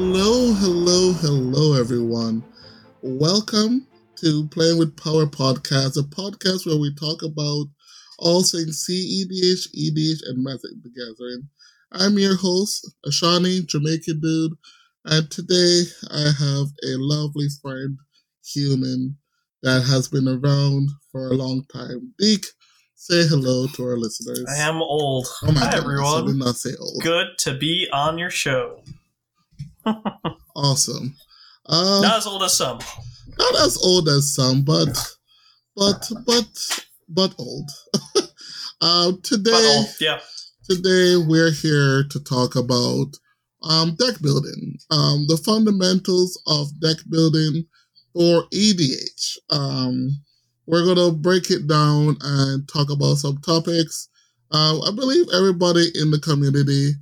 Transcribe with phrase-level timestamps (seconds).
[0.00, 2.44] Hello, hello, hello, everyone.
[3.02, 3.88] Welcome
[4.20, 7.66] to Playing with Power Podcast, a podcast where we talk about
[8.20, 11.48] all things CEDH, EDH, and Magic the Gathering.
[11.90, 14.52] I'm your host, Ashani, Jamaican dude,
[15.04, 15.82] and today
[16.12, 17.98] I have a lovely friend,
[18.54, 19.18] human,
[19.64, 22.14] that has been around for a long time.
[22.20, 22.46] Deek,
[22.94, 24.46] say hello to our listeners.
[24.48, 25.26] I am old.
[25.42, 26.26] Oh my Hi, I everyone.
[26.26, 27.02] did not say old.
[27.02, 28.84] Good to be on your show.
[30.56, 31.14] Awesome.
[31.66, 32.78] Um, Not as old as some.
[33.38, 34.88] not as old as some, but
[35.76, 37.68] but but but old.
[38.80, 39.86] uh, today, But old.
[40.00, 40.20] Yeah.
[40.68, 43.06] today we're here to talk about
[43.62, 47.64] um, deck building, um, the fundamentals of deck building
[48.14, 49.36] for EDH.
[49.50, 50.10] Um,
[50.66, 54.08] we're gonna break it down and talk about some topics.
[54.50, 56.92] Uh, I believe everybody in the community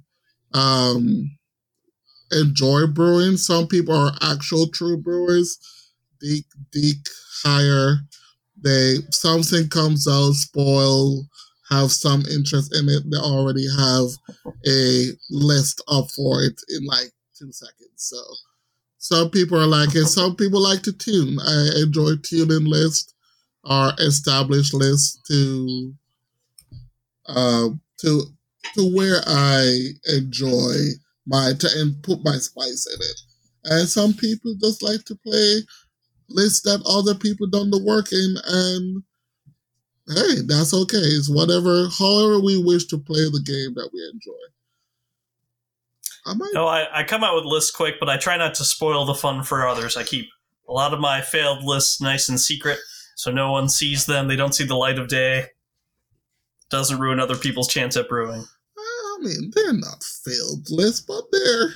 [0.54, 1.30] um,
[2.32, 3.36] enjoy brewing.
[3.36, 5.58] Some people are actual true brewers.
[6.20, 7.06] Deek, Deek,
[7.42, 7.98] higher.
[8.62, 11.26] They something comes out, spoil,
[11.70, 13.02] have some interest in it.
[13.10, 14.08] They already have
[14.66, 17.90] a list up for it in like two seconds.
[17.96, 18.16] So
[18.98, 20.06] some people are like it.
[20.06, 21.38] Some people like to tune.
[21.40, 23.14] I enjoy tuning lists
[23.64, 25.94] or established lists to
[27.26, 27.68] uh,
[28.00, 28.22] to
[28.74, 30.74] to where I enjoy
[31.26, 33.20] my and put my spice in it.
[33.64, 35.62] And some people just like to play
[36.28, 39.02] lists that other people done the work in and
[40.08, 40.98] hey, that's okay.
[40.98, 44.32] It's whatever however we wish to play the game that we enjoy.
[46.26, 48.64] I might No, I, I come out with lists quick, but I try not to
[48.64, 49.96] spoil the fun for others.
[49.96, 50.28] I keep
[50.68, 52.78] a lot of my failed lists nice and secret,
[53.14, 54.26] so no one sees them.
[54.26, 55.46] They don't see the light of day.
[56.68, 58.44] Doesn't ruin other people's chance at brewing.
[59.16, 61.70] I mean, they're not failed lists, but they're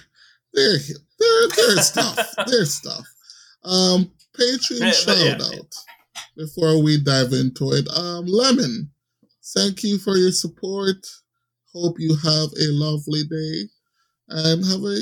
[0.55, 0.79] they're
[1.19, 2.19] they're they're stuff.
[2.47, 3.05] They're stuff.
[3.65, 5.39] Um, Patreon Yeah, but yeah.
[5.39, 5.75] shout out
[6.37, 7.89] before we dive into it.
[7.97, 8.91] Um, Lemon,
[9.55, 11.07] thank you for your support.
[11.73, 13.69] Hope you have a lovely day
[14.29, 15.01] and have a.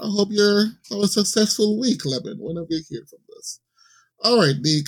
[0.00, 2.36] I hope you're have a successful week, Lemon.
[2.38, 3.60] Whenever you hear from this.
[4.22, 4.86] All right, Nick.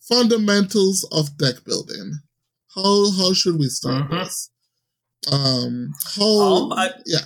[0.00, 2.20] Fundamentals of deck building.
[2.74, 4.24] How how should we start Mhm.
[4.24, 4.50] this?
[5.30, 6.24] Um, how?
[6.24, 7.18] Um, I- yeah.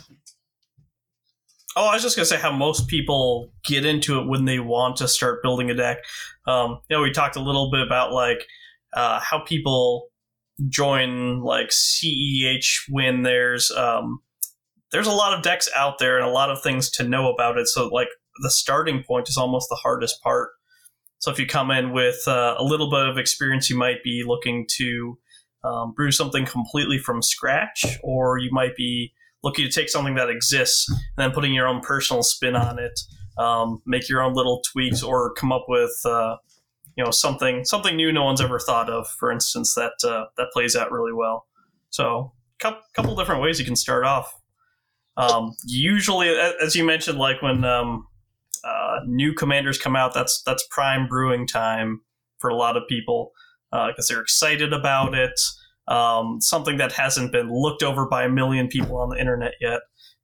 [1.77, 4.97] Oh, I was just gonna say how most people get into it when they want
[4.99, 5.99] to start building a deck.
[6.47, 8.47] Um, you know, we talked a little bit about like
[8.93, 10.09] uh, how people
[10.69, 14.21] join like CEH when there's um,
[14.93, 17.59] there's a lot of decks out there and a lot of things to know about
[17.59, 17.67] it.
[17.67, 18.09] So like
[18.43, 20.51] the starting point is almost the hardest part.
[21.19, 24.23] So if you come in with uh, a little bit of experience, you might be
[24.25, 25.19] looking to
[25.65, 30.31] um, brew something completely from scratch, or you might be looking to take something that
[30.31, 33.01] exists and then putting your own personal spin on it,
[33.39, 36.37] um, make your own little tweaks, or come up with uh,
[36.97, 39.09] you know something something new no one's ever thought of.
[39.09, 41.47] For instance, that uh, that plays out really well.
[41.91, 42.33] So,
[42.63, 44.35] a couple different ways you can start off.
[45.17, 46.29] Um, usually,
[46.63, 48.07] as you mentioned, like when um,
[48.65, 52.03] uh, new commanders come out, that's that's prime brewing time
[52.39, 53.33] for a lot of people
[53.89, 55.39] because they're excited about it.
[55.87, 59.81] Um, something that hasn't been looked over by a million people on the internet yet,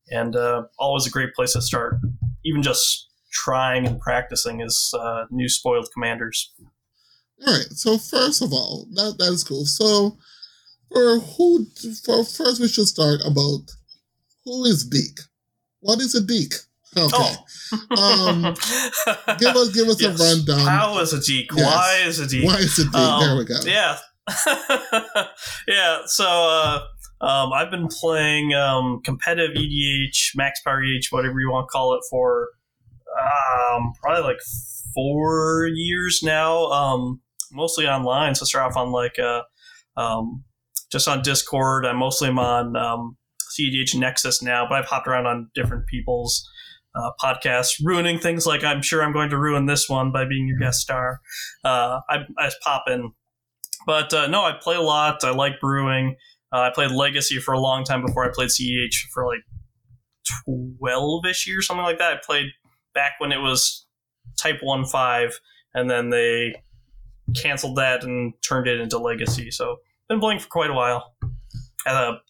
[0.09, 1.97] and uh, always a great place to start.
[2.44, 6.53] Even just trying and practicing is uh, new spoiled commanders.
[7.47, 7.71] All right.
[7.72, 9.66] So first of all, that that is cool.
[9.66, 10.16] So
[10.91, 11.66] for who?
[12.05, 13.71] For first, we should start about
[14.44, 15.21] who is Deke.
[15.81, 16.55] What is a Deke?
[16.97, 17.34] Okay.
[17.97, 18.43] Um,
[19.39, 20.21] give us give us Yes.
[20.21, 20.67] a rundown.
[20.67, 21.51] How is a geek?
[21.55, 21.67] Yes.
[21.67, 22.45] Why is a geek?
[22.45, 22.97] Why is it Deke?
[22.97, 23.55] Um, there we go.
[23.65, 23.99] Yeah.
[25.69, 25.99] yeah.
[26.06, 26.81] So uh,
[27.25, 31.95] um, I've been playing um, competitive EDH, max power EDH, whatever you want to call
[31.95, 32.49] it, for
[33.21, 34.41] um, probably like
[34.95, 36.65] four years now.
[36.67, 37.21] Um,
[37.53, 38.34] mostly online.
[38.34, 39.43] So I start off on like uh,
[39.97, 40.45] um,
[40.91, 41.86] just on Discord.
[41.86, 43.16] I'm mostly am on um,
[43.57, 46.48] CEDH Nexus now, but I've hopped around on different people's
[46.95, 50.48] uh, podcasts, ruining things like I'm sure I'm going to ruin this one by being
[50.48, 51.21] your guest star.
[51.65, 53.13] Uh, I, I pop in.
[53.87, 55.25] But uh, no, I play a lot.
[55.25, 56.16] I like brewing.
[56.53, 59.41] Uh, I played Legacy for a long time before I played CEH for like
[60.78, 62.13] 12 ish years, something like that.
[62.15, 62.47] I played
[62.93, 63.86] back when it was
[64.39, 65.41] Type 1 5,
[65.75, 66.54] and then they
[67.41, 69.51] canceled that and turned it into Legacy.
[69.51, 69.77] So,
[70.09, 71.15] been playing for quite a while
[71.86, 72.21] at a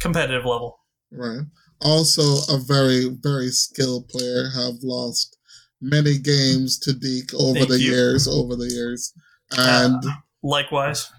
[0.00, 0.78] competitive level.
[1.10, 1.40] Right.
[1.80, 2.22] Also,
[2.52, 4.50] a very very skilled player.
[4.54, 5.36] Have lost
[5.80, 7.92] many games to Deke over Thank the you.
[7.92, 8.26] years.
[8.26, 9.12] Over the years,
[9.56, 10.02] and
[10.42, 11.10] Likewise.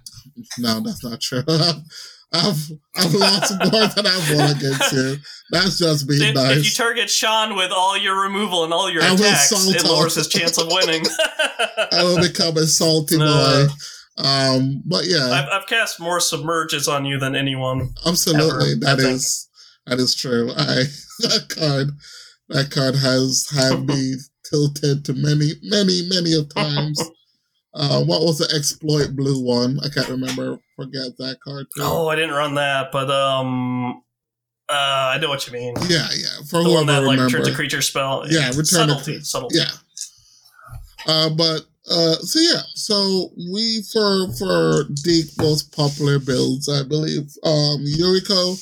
[0.58, 1.44] no, that's not true.
[2.32, 5.18] I've I've lost more than I've won against you.
[5.50, 6.58] That's just being if, nice.
[6.58, 10.16] if you target Sean with all your removal and all your I attacks, it lowers
[10.16, 11.04] his chance of winning.
[11.92, 13.66] I will become a salty boy.
[14.18, 17.94] Um, but yeah, I've, I've cast more submerges on you than anyone.
[18.06, 19.49] absolutely, ever, that is
[19.90, 20.52] that is true.
[20.52, 20.84] I
[21.20, 21.90] that card
[22.50, 24.16] that card has had me
[24.50, 27.02] tilted to many, many, many of times.
[27.72, 29.80] Uh, what was the exploit blue one?
[29.86, 30.58] I can't remember.
[30.76, 31.84] Forget that card too.
[31.84, 34.02] Oh, I didn't run that, but um,
[34.68, 35.76] uh, I know what you mean.
[35.88, 36.42] Yeah, yeah.
[36.50, 37.38] For The one whoever that like remember.
[37.38, 38.26] turns a creature spell.
[38.28, 39.18] Yeah, return subtlety.
[39.20, 39.58] cre- subtlety.
[39.60, 39.72] Yeah.
[41.06, 41.62] Uh, but
[41.92, 48.60] uh, so yeah, so we for for the most popular builds, I believe um, Yuriko,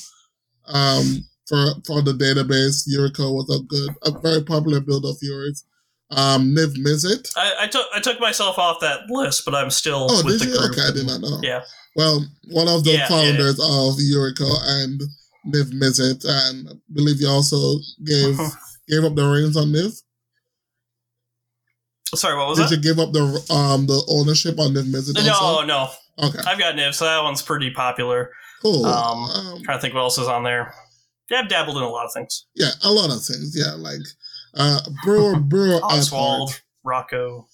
[0.67, 5.63] um, for for the database, Yuriko was a good, a very popular build of yours.
[6.09, 7.29] Um, Niv Mizzet.
[7.35, 10.47] I, I took I took myself off that list, but I'm still Oh, with did
[10.47, 10.57] the you?
[10.59, 10.71] group.
[10.71, 11.39] Okay, I did not know.
[11.43, 11.63] Yeah.
[11.97, 15.01] Well, one of the Yeah, yeah, founders of Yuriko and
[15.53, 18.37] Niv Mizzet, and I believe you also gave
[18.87, 20.01] gave up the reins on Niv.
[22.15, 22.75] Sorry, what was Did that?
[22.77, 23.23] you give up the
[23.53, 25.15] um the ownership on Niv Mizzet?
[25.25, 25.65] No, also?
[25.65, 25.89] no.
[26.21, 28.31] Okay, I've got Niv, so that one's pretty popular.
[28.61, 28.85] cool.
[28.85, 30.73] Um, Um, trying to think what else is on there.
[31.29, 32.45] Yeah, I've dabbled in a lot of things.
[32.55, 33.53] yeah, a lot of things.
[33.55, 33.99] Yeah, like
[34.55, 36.61] uh, Brewer, Brewer at Oswald, heart.
[36.83, 37.47] Rocco.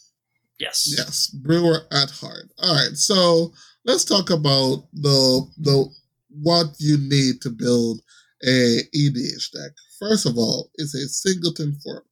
[0.60, 0.94] Yes.
[0.98, 2.50] Yes, Brewer at heart.
[2.60, 3.52] All right, so
[3.84, 5.86] let's talk about the the
[6.30, 8.00] what you need to build
[8.46, 9.72] a EDH deck.
[10.00, 12.04] First of all, it's a singleton format.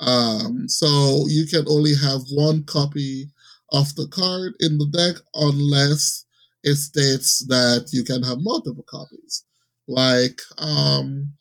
[0.00, 3.30] Um, so you can only have one copy
[3.72, 6.24] of the card in the deck unless
[6.64, 9.44] it states that you can have multiple copies.
[9.86, 11.32] Like um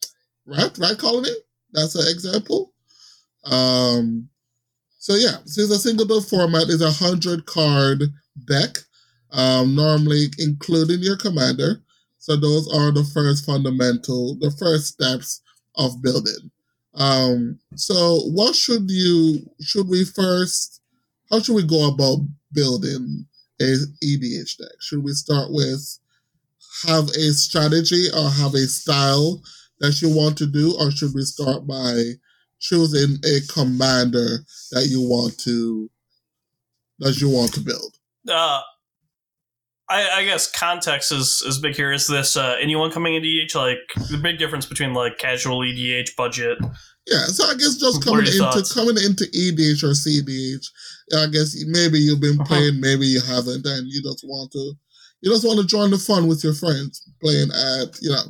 [0.45, 1.35] Rat Rat Colony,
[1.73, 2.73] that's an example.
[3.45, 4.29] Um
[4.99, 8.03] so yeah, since a singleton format is a hundred card
[8.45, 8.77] deck,
[9.31, 11.81] um, normally including your commander.
[12.17, 15.41] So those are the first fundamental, the first steps
[15.75, 16.51] of building.
[16.93, 20.81] Um, so what should you should we first
[21.29, 22.19] how should we go about
[22.53, 23.25] building
[23.59, 24.71] a EDH deck?
[24.81, 25.99] Should we start with
[26.85, 29.41] have a strategy or have a style
[29.79, 32.13] that you want to do, or should we start by
[32.59, 34.39] choosing a commander
[34.71, 35.89] that you want to
[36.99, 37.95] that you want to build?
[38.27, 38.61] Uh,
[39.89, 41.91] I, I guess context is, is big here.
[41.93, 43.55] Is this uh, anyone coming into EDH?
[43.55, 46.57] Like the big difference between like casual EDH budget.
[47.05, 48.73] Yeah, so I guess just coming into thoughts?
[48.73, 50.65] coming into EDH or CDH,
[51.15, 52.47] I guess maybe you've been Uh-huh.
[52.47, 54.73] playing, maybe you haven't, and you just want to
[55.21, 58.23] you just want to join the fun with your friends playing at you know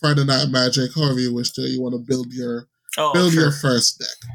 [0.00, 1.62] Friday Night Magic, however you wish to.
[1.62, 2.66] You want to build your
[2.98, 3.42] Oh, build sure.
[3.42, 4.30] your first deck.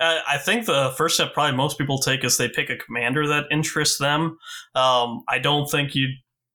[0.00, 3.26] Uh, I think the first step probably most people take is they pick a commander
[3.26, 4.38] that interests them.
[4.74, 6.08] Um, I don't think you.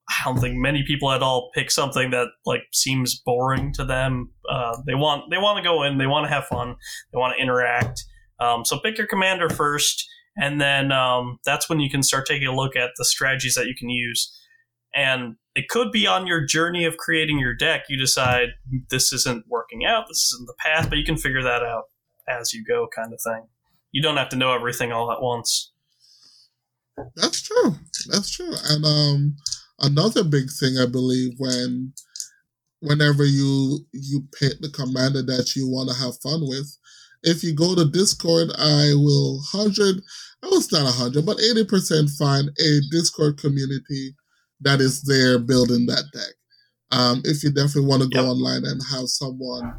[0.08, 4.30] I don't think many people at all pick something that like seems boring to them.
[4.50, 6.76] Uh, they want they want to go in, they want to have fun,
[7.12, 8.04] they want to interact.
[8.38, 10.06] Um, so pick your commander first,
[10.36, 13.66] and then um, that's when you can start taking a look at the strategies that
[13.66, 14.30] you can use.
[14.94, 18.50] And it could be on your journey of creating your deck, you decide
[18.90, 21.84] this isn't working out, this isn't the path, but you can figure that out
[22.28, 23.46] as you go, kind of thing.
[23.92, 25.72] You don't have to know everything all at once.
[27.16, 27.74] That's true.
[28.10, 28.52] That's true.
[28.70, 29.36] And um,
[29.80, 31.92] another big thing I believe when
[32.80, 36.76] whenever you you pick the commander that you want to have fun with,
[37.22, 39.96] if you go to Discord, I will hundred.
[40.42, 44.14] I was not hundred, but eighty percent find a Discord community
[44.60, 46.34] that is there building that deck.
[46.90, 48.30] Um, if you definitely want to go Yep.
[48.30, 49.74] online and have someone,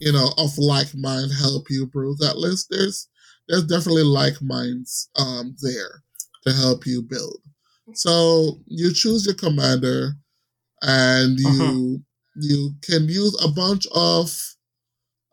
[0.00, 3.08] you know, of like mind help you brew that list, there's
[3.48, 6.02] there's definitely like minds um there
[6.46, 7.40] to help you build.
[7.94, 10.12] So you choose your commander,
[10.82, 12.04] and you Mhm.
[12.36, 14.30] you can use a bunch of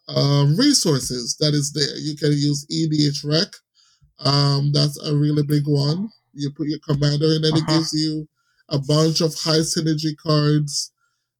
[0.07, 1.97] um, resources that is there.
[1.97, 3.47] You can use EDH Rec.
[4.19, 6.09] Um, that's a really big one.
[6.33, 7.77] You put your commander, in, and then it Uh-huh.
[7.79, 8.27] gives you
[8.69, 10.91] a bunch of high synergy cards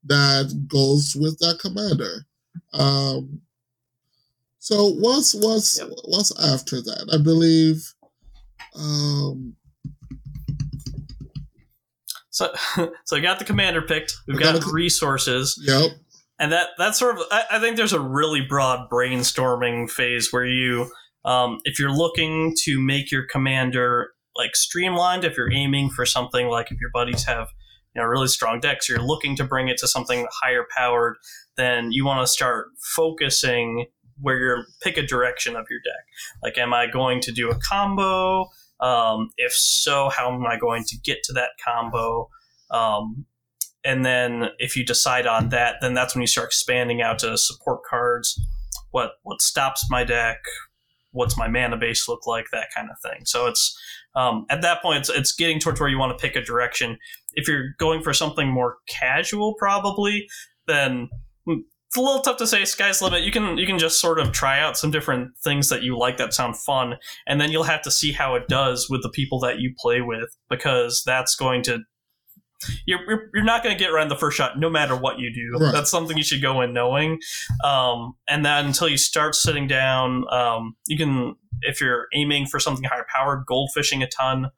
[0.04, 2.26] that goes with that commander.
[2.74, 3.42] Um,
[4.60, 5.90] so what's what's Yep.
[6.06, 7.10] what's after that?
[7.14, 7.94] I believe.
[8.76, 9.56] Um,
[12.36, 12.54] So,
[13.06, 14.14] so I got the commander picked.
[14.28, 15.92] We've We got got resources, yep.
[16.38, 17.24] and that that's sort of.
[17.32, 20.92] I, I think there's a really broad brainstorming phase where you,
[21.24, 26.48] um, if you're looking to make your commander like streamlined, if you're aiming for something
[26.48, 27.48] like if your buddies have,
[27.96, 31.16] you know, really strong decks, you're looking to bring it to something higher powered,
[31.58, 33.88] then you want to start focusing
[34.20, 36.06] where you're pick a direction of your deck.
[36.44, 38.50] Like, am I going to do a combo?
[38.80, 42.30] Um, if so, how am I going to get to that combo?
[42.72, 43.26] Um,
[43.84, 47.38] and then if you decide on that, then that's when you start expanding out to
[47.38, 48.40] support cards.
[48.92, 50.40] What what stops my deck?
[51.12, 52.46] What's my mana base look like?
[52.52, 53.26] That kind of thing.
[53.26, 53.78] So it's
[54.16, 56.98] um, at that point, it's, it's getting towards where you want to pick a direction.
[57.34, 60.28] If you're going for something more casual, probably,
[60.68, 61.10] then
[61.48, 63.24] it's a little tough to say sky's limit.
[63.24, 66.18] You can you can just sort of try out some different things that you like
[66.18, 66.96] that sound fun,
[67.28, 70.02] and then you'll have to see how it does with the people that you play
[70.02, 71.80] with because that's going to
[72.86, 75.64] you're, you're not going to get around the first shot no matter what you do.
[75.64, 75.72] Right.
[75.72, 77.20] That's something you should go in knowing.
[77.64, 82.60] Um, and then until you start sitting down, um, you can, if you're aiming for
[82.60, 84.52] something higher powered, goldfishing a ton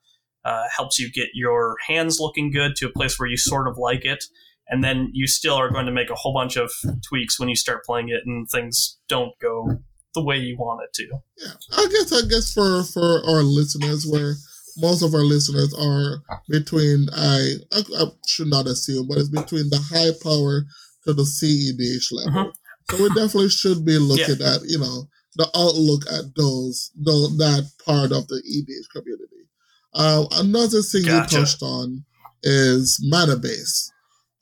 [0.45, 3.77] uh, helps you get your hands looking good to a place where you sort of
[3.77, 4.25] like it.
[4.69, 6.71] And then you still are going to make a whole bunch of
[7.07, 9.79] tweaks when you start playing it and things don't go
[10.13, 11.07] the way you want it to.
[11.37, 14.35] Yeah, I guess I guess for for our listeners, where
[14.77, 19.69] most of our listeners are between I, I, I should not assume, but it's between
[19.69, 20.63] the high power
[21.05, 22.51] to the CEDH level.
[22.51, 22.95] Mm-hmm.
[22.95, 24.55] So we definitely should be looking yeah.
[24.55, 25.07] at you know
[25.37, 29.47] the outlook at those, those that part of the EDH community.
[29.93, 31.35] Uh, another thing gotcha.
[31.35, 32.03] you touched on
[32.43, 33.91] is mana base.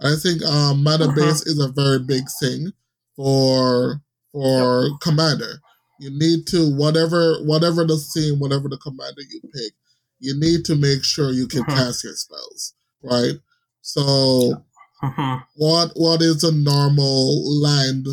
[0.02, 1.16] I think um, mana mm-hmm.
[1.16, 2.72] base is a very big thing
[3.16, 5.00] for for yep.
[5.02, 5.62] commander.
[6.00, 9.74] You need to whatever whatever the theme, whatever the commander you pick,
[10.20, 11.76] you need to make sure you can mm-hmm.
[11.76, 13.36] cast your spells, right?
[13.82, 14.02] So,
[15.04, 15.44] mm-hmm.
[15.56, 18.08] what what is a normal land,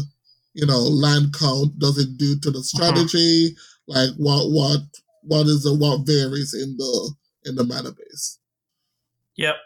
[0.55, 1.79] you know, land count?
[1.79, 2.63] Does it do to the mm-hmm.
[2.63, 3.57] strategy?
[3.89, 4.81] Like, what what
[5.23, 8.39] what is the what varies in the in the mana base?
[9.37, 9.57] Yep,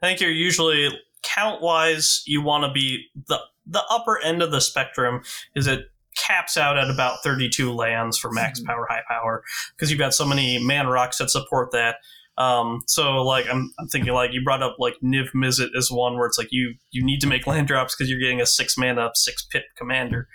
[0.00, 0.88] I think you're usually
[1.26, 5.22] count wise, you want to be the the upper end of the spectrum.
[5.54, 8.68] Is it caps out at about 32 lands for max mm-hmm.
[8.68, 9.42] power, high power,
[9.76, 11.96] because you've got so many man rocks that support that.
[12.38, 16.16] Um, so like I'm, I'm thinking like you brought up like Niv Mizzet is one
[16.16, 18.76] where it's like you you need to make land drops because you're getting a six
[18.76, 20.28] mana six pip commander.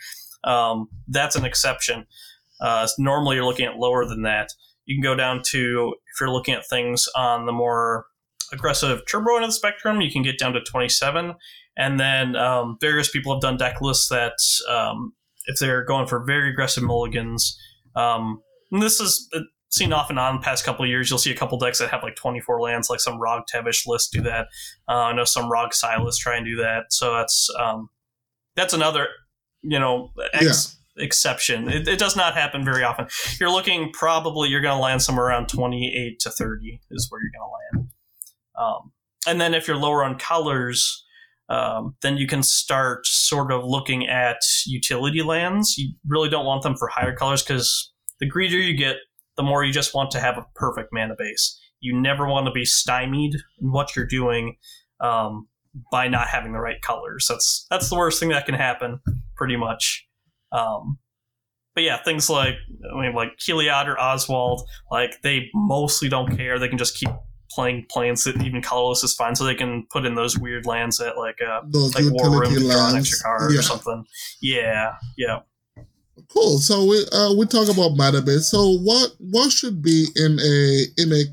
[0.43, 2.05] Um, that's an exception.
[2.59, 4.49] Uh, normally you're looking at lower than that.
[4.85, 8.05] You can go down to if you're looking at things on the more
[8.53, 11.33] aggressive turbo end of the spectrum, you can get down to 27.
[11.77, 14.33] And then um, various people have done deck lists that
[14.69, 15.13] um,
[15.45, 17.57] if they're going for very aggressive mulligans.
[17.95, 18.41] Um,
[18.71, 19.29] this is
[19.71, 21.09] seen off and on the past couple of years.
[21.09, 24.11] You'll see a couple decks that have like 24 lands, like some Rog Tevesh list
[24.11, 24.47] do that.
[24.87, 26.85] Uh, I know some Rog Silas try and do that.
[26.89, 27.89] So that's um,
[28.55, 29.07] that's another
[29.61, 31.03] you know ex- yeah.
[31.03, 31.69] exception.
[31.69, 33.07] It, it, does not happen very often.
[33.39, 37.31] You're looking probably you're going to land somewhere around 28 to 30 is where you're
[37.31, 37.91] going to land.
[38.59, 38.91] Um,
[39.27, 41.05] and then if you're lower on colors,
[41.49, 45.77] um, then you can start sort of looking at utility lands.
[45.77, 48.97] You really don't want them for higher colors because the greedier you get,
[49.37, 51.59] the more you just want to have a perfect mana base.
[51.81, 54.57] You never want to be stymied in what you're doing
[55.01, 55.47] um,
[55.91, 57.25] by not having the right colors.
[57.27, 58.99] That's that's the worst thing that can happen,
[59.35, 60.07] pretty much.
[60.51, 60.99] Um,
[61.73, 62.55] but yeah, things like
[62.93, 66.59] I mean, like Heliod or Oswald, like they mostly don't care.
[66.59, 67.09] They can just keep
[67.53, 70.97] playing planes that even colorless is fine, so they can put in those weird lands
[70.97, 73.59] that like uh those like War Room to draw an extra card yeah.
[73.59, 74.05] or something.
[74.41, 75.39] Yeah, yeah.
[76.29, 76.59] Cool.
[76.59, 78.49] So we uh, we talk about mana base.
[78.49, 81.23] So what what should be in a in a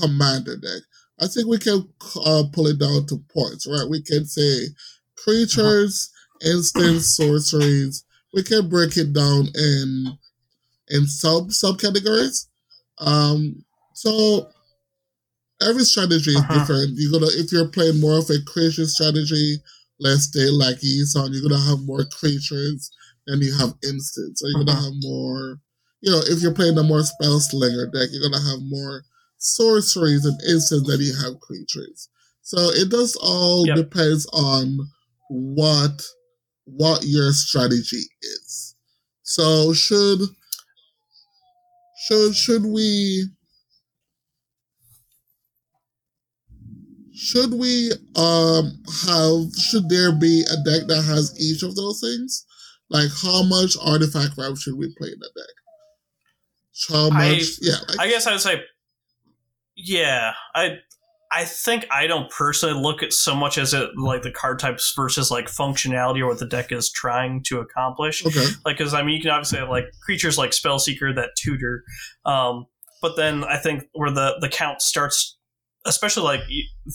[0.00, 0.82] commander deck?
[1.20, 1.88] I think we can
[2.24, 3.88] uh, pull it down to points, right?
[3.88, 4.66] We can say
[5.16, 6.10] creatures,
[6.42, 6.50] uh-huh.
[6.50, 8.04] instants, sorceries.
[8.32, 10.18] We can break it down in
[10.88, 12.46] in sub subcategories.
[12.98, 13.64] Um,
[13.94, 14.48] so
[15.68, 16.58] every strategy is uh-huh.
[16.58, 16.94] different.
[16.96, 19.56] You're gonna if you're playing more of a creature strategy,
[20.00, 22.90] let's say like Eson, you're gonna have more creatures
[23.26, 24.40] than you have instants.
[24.40, 24.74] So you're uh-huh.
[24.74, 25.58] gonna have more
[26.04, 29.04] you know, if you're playing a more spell slinger deck, you're gonna have more
[29.38, 32.10] sorceries and instants than you have creatures.
[32.42, 33.76] So it does all yep.
[33.76, 34.78] depends on
[35.30, 36.02] what
[36.66, 38.74] what your strategy is.
[39.22, 40.20] So should
[42.06, 43.24] should should we
[47.14, 52.44] should we um have should there be a deck that has each of those things?
[52.90, 55.54] Like how much artifact ramp should we play in the deck?
[56.88, 57.20] How much?
[57.20, 58.62] I, yeah, like, I guess I would say,
[59.76, 60.32] yeah.
[60.54, 60.78] I
[61.32, 64.92] I think I don't personally look at so much as it like the card types
[64.94, 68.24] versus like functionality or what the deck is trying to accomplish.
[68.24, 68.44] Okay.
[68.64, 71.82] Like, because I mean, you can obviously have like creatures like Spellseeker that tutor,
[72.24, 72.66] um,
[73.00, 75.36] but then I think where the the count starts
[75.86, 76.40] especially like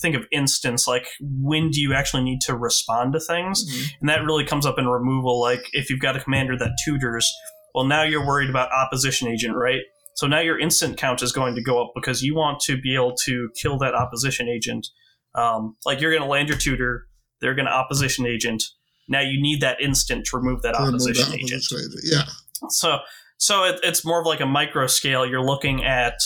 [0.00, 3.86] think of instance like when do you actually need to respond to things mm-hmm.
[4.00, 7.32] and that really comes up in removal like if you've got a commander that tutors
[7.74, 9.82] well now you're worried about opposition agent right
[10.14, 12.94] so now your instant count is going to go up because you want to be
[12.94, 14.86] able to kill that opposition agent
[15.34, 17.06] Um, like you're going to land your tutor,
[17.40, 18.64] they're going to opposition agent.
[19.08, 21.62] Now you need that instant to remove that To remove the opposition agent.
[21.62, 22.02] opposition agent.
[22.04, 22.68] Yeah.
[22.68, 22.98] So,
[23.38, 25.24] so it, it's more of like a micro scale.
[25.24, 26.18] You're looking at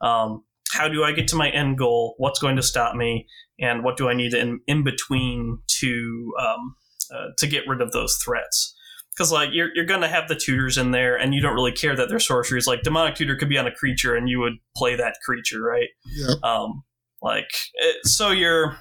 [0.00, 0.42] um,
[0.78, 2.14] how do I get to my end goal?
[2.18, 3.26] What's going to stop me?
[3.58, 6.76] And what do I need in, in between to um,
[7.12, 8.74] uh, to get rid of those threats?
[9.10, 11.72] Because like you're you're going to have the tutors in there, and you don't really
[11.72, 12.68] care that they're sorceries.
[12.68, 15.88] Like demonic tutor could be on a creature, and you would play that creature, right?
[16.06, 16.34] Yeah.
[16.44, 16.84] Um,
[17.20, 18.76] like it, so your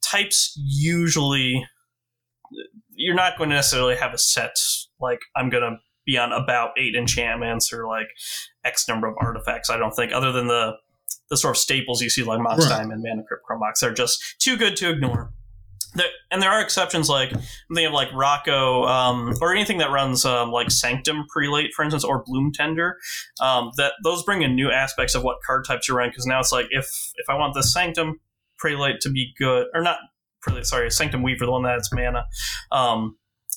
[0.00, 1.66] types usually
[2.96, 4.56] you're not going to necessarily have a set
[5.00, 8.08] like I'm going to be on about eight enchantments or like
[8.64, 9.70] X number of artifacts.
[9.70, 10.72] I don't think, other than the
[11.34, 12.78] the sort of staples you see like Mox Right.
[12.78, 15.32] Diamond, Mana Crypt, Chrome Mox, they're just too good to ignore.
[15.96, 20.24] There, and there are exceptions like thinking of like Rocco um, or anything that runs
[20.24, 22.96] um, like Sanctum Prelate, for instance, or Bloom Tender.
[23.40, 26.40] Um, that those bring in new aspects of what card types you run because now
[26.40, 26.86] it's like if
[27.16, 28.20] if I want the Sanctum
[28.58, 29.98] Prelate to be good or not
[30.40, 32.26] Prelate, sorry, Sanctum Weaver, the one that's mana.
[32.72, 33.16] Um,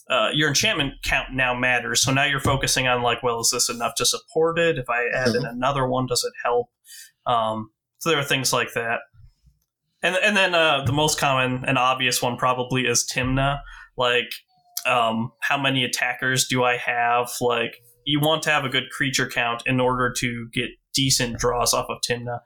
[0.10, 2.02] uh, your enchantment count now matters.
[2.02, 4.78] So now you're focusing on like, well, is this enough to support it?
[4.78, 6.70] If I add in another one, does it help?
[7.28, 9.00] Um, so there are things like that.
[10.02, 13.60] And and then uh, the most common and obvious one probably is Tymna.
[13.98, 14.30] Like,
[14.86, 17.32] um, how many attackers do I have?
[17.42, 21.74] Like, you want to have a good creature count in order to get decent draws
[21.74, 22.40] off of Tymna.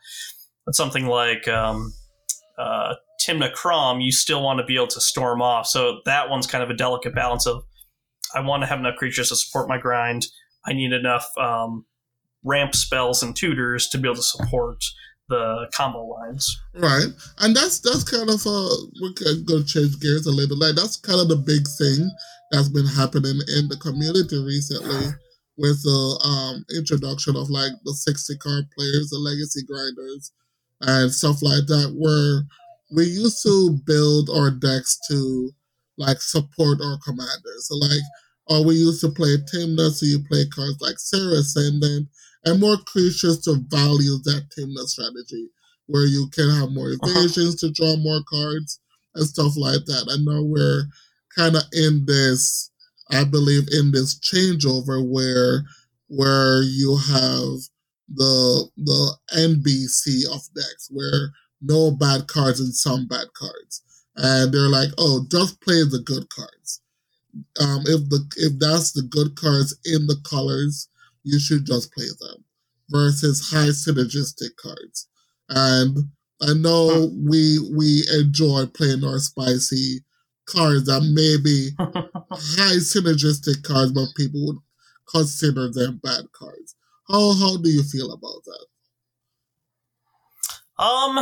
[0.66, 1.94] But something like um,
[2.58, 2.96] uh,
[3.26, 5.68] Tymna Kraum, you still want to be able to storm off.
[5.68, 7.64] So that one's kind of a delicate balance of
[8.34, 10.26] I want to have enough creatures to support my grind.
[10.66, 11.86] I need enough um,
[12.44, 14.84] ramp spells and tutors to be able to support
[15.30, 16.60] the combo lines.
[16.76, 17.08] Right,
[17.40, 20.60] and that's that's kind of uh we're gonna change gears a little.
[20.60, 22.10] Like that's kind of the big thing
[22.52, 25.16] that's been happening in the community recently
[25.58, 30.32] with the um introduction of like the sixty card players, the legacy grinders,
[30.82, 31.96] and stuff like that.
[31.98, 32.44] Where
[32.94, 35.52] we used to build our decks to
[35.98, 37.68] like support our commanders.
[37.70, 38.04] So like,
[38.48, 42.10] or we used to play Tymna, so you play cards like Serra Ascendant
[42.46, 45.50] and more creatures to value that Tymna strategy
[45.88, 48.80] where you can have more evasions to draw more cards
[49.16, 50.08] and stuff like that.
[50.10, 50.86] I know we're
[51.38, 52.72] kind of in this,
[53.12, 55.64] I believe, in this changeover where
[56.08, 57.60] where you have
[58.14, 63.82] the the NBC of decks where no bad cards and some bad cards,
[64.16, 66.82] and they're like, oh, just play the good cards.
[67.62, 70.90] Um, if the if that's the good cards in the colors,
[71.24, 72.44] you should just play them
[72.90, 75.08] versus high synergistic cards.
[75.50, 76.10] And
[76.42, 80.00] I know we we enjoy playing our spicy
[80.46, 81.70] cards that maybe
[82.32, 84.58] high synergistic cards, but people would
[85.10, 86.76] consider them bad cards.
[87.08, 88.66] How how do you feel about that?
[90.84, 91.20] Um,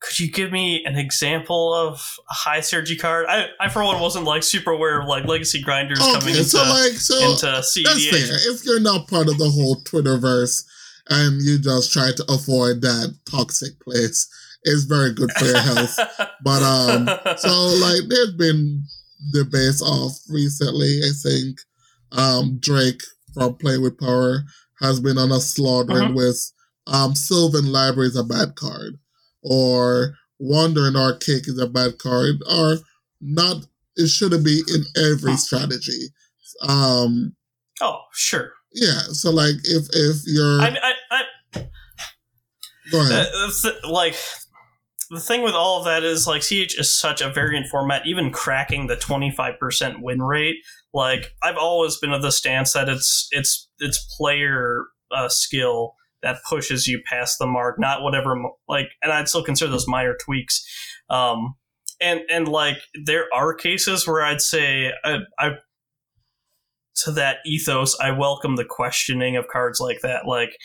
[0.00, 3.26] could you give me an example of a high synergy card?
[3.28, 6.44] I, I for one wasn't like super aware of like legacy grinders coming Okay, into,
[6.44, 8.52] so like so into that's fair.
[8.54, 10.64] If you're not part of the whole Twitterverse
[11.10, 14.28] and you just try to avoid that toxic place,
[14.62, 15.98] it's very good for your health.
[16.44, 17.06] But um,
[17.36, 17.48] so
[17.80, 18.84] like there's been
[19.32, 21.00] debates of recently.
[21.04, 21.58] I think
[22.12, 23.02] um Drake
[23.34, 24.44] from Play with Power
[24.80, 26.14] has been on a slaughtering Mhm.
[26.16, 26.52] with
[26.86, 28.98] um Sylvan Library is a bad card,
[29.48, 32.76] or Wandering Archaic is a bad card, or
[33.20, 33.66] not.
[33.96, 36.08] It shouldn't be in every strategy.
[36.62, 37.34] Um,
[37.80, 38.52] oh, sure.
[38.72, 39.00] yeah.
[39.10, 41.68] So like if if you're I, I, I,
[42.92, 43.26] go ahead.
[43.34, 44.14] Uh, th- like
[45.10, 48.06] the thing with all of that is like CH is such a variant format.
[48.06, 50.56] Even cracking the twenty five percent win rate,
[50.94, 56.38] like I've always been of the stance that it's it's it's player uh, skill that
[56.48, 58.36] pushes you past the mark, not whatever
[58.68, 58.88] like.
[59.02, 60.64] And I'd still consider those minor tweaks.
[61.10, 61.54] Um,
[62.00, 65.50] and and like there are cases where I'd say I, I
[67.04, 70.26] to that ethos, I welcome the questioning of cards like that.
[70.26, 70.56] Like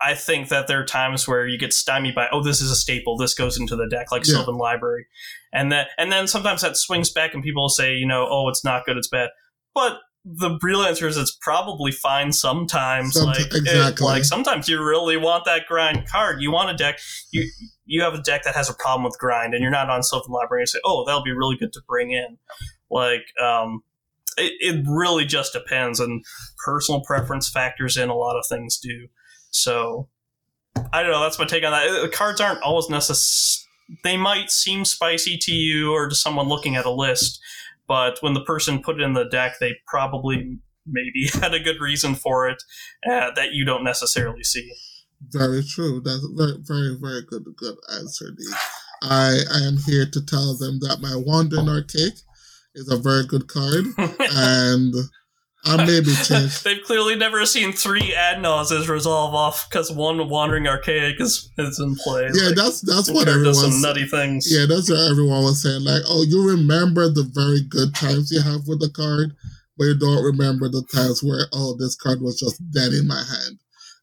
[0.00, 2.76] I think that there are times where you get stymied by, oh, this is a
[2.76, 3.16] staple.
[3.16, 4.34] This goes into the deck, like Yeah.
[4.34, 5.06] Sylvan Library,
[5.52, 8.64] and that, and then sometimes that swings back, and people say, you know, oh, it's
[8.64, 9.30] not good, it's bad.
[9.74, 13.16] But the real answer is it's probably fine sometimes.
[13.16, 16.40] Somet- like it- like sometimes you really want that grind card.
[16.40, 16.98] You want a deck.
[17.32, 17.50] You
[17.84, 20.30] you have a deck that has a problem with grind, and you're not on Sylvan
[20.32, 20.62] Library.
[20.62, 22.38] And say, oh, that'll be really good to bring in.
[22.90, 23.82] Like um,
[24.36, 26.24] it, it really just depends, and
[26.64, 28.08] personal preference factors in.
[28.08, 29.08] A lot of things do.
[29.50, 30.08] So
[30.92, 31.20] I don't know.
[31.22, 31.88] That's my take on that.
[31.88, 33.68] Uh, Cards aren't always necessary.
[34.04, 37.40] They might seem spicy to you or to someone looking at a list,
[37.86, 41.80] but when the person put it in the deck, they probably maybe had a good
[41.80, 42.62] reason for it
[43.08, 44.70] uh, that you don't necessarily see.
[45.30, 46.00] Very true.
[46.04, 48.44] That's very, very, very good, good answer, D.
[49.02, 52.14] I, I am here to tell them that my Wandering Archaic
[52.74, 54.94] is a very good card, and
[55.64, 56.64] I may be changed.
[56.64, 58.42] They've clearly never seen three ad
[58.88, 62.30] resolve off because one wandering archaic is, is in play.
[62.34, 63.54] Yeah, Like, that's that's what everyone.
[63.54, 64.46] some nutty things.
[64.50, 65.84] Yeah, that's what everyone was saying.
[65.84, 69.36] Like, oh, you remember the very good times you have with the card,
[69.78, 73.22] but you don't remember the times where oh, this card was just dead in my
[73.22, 73.58] hand.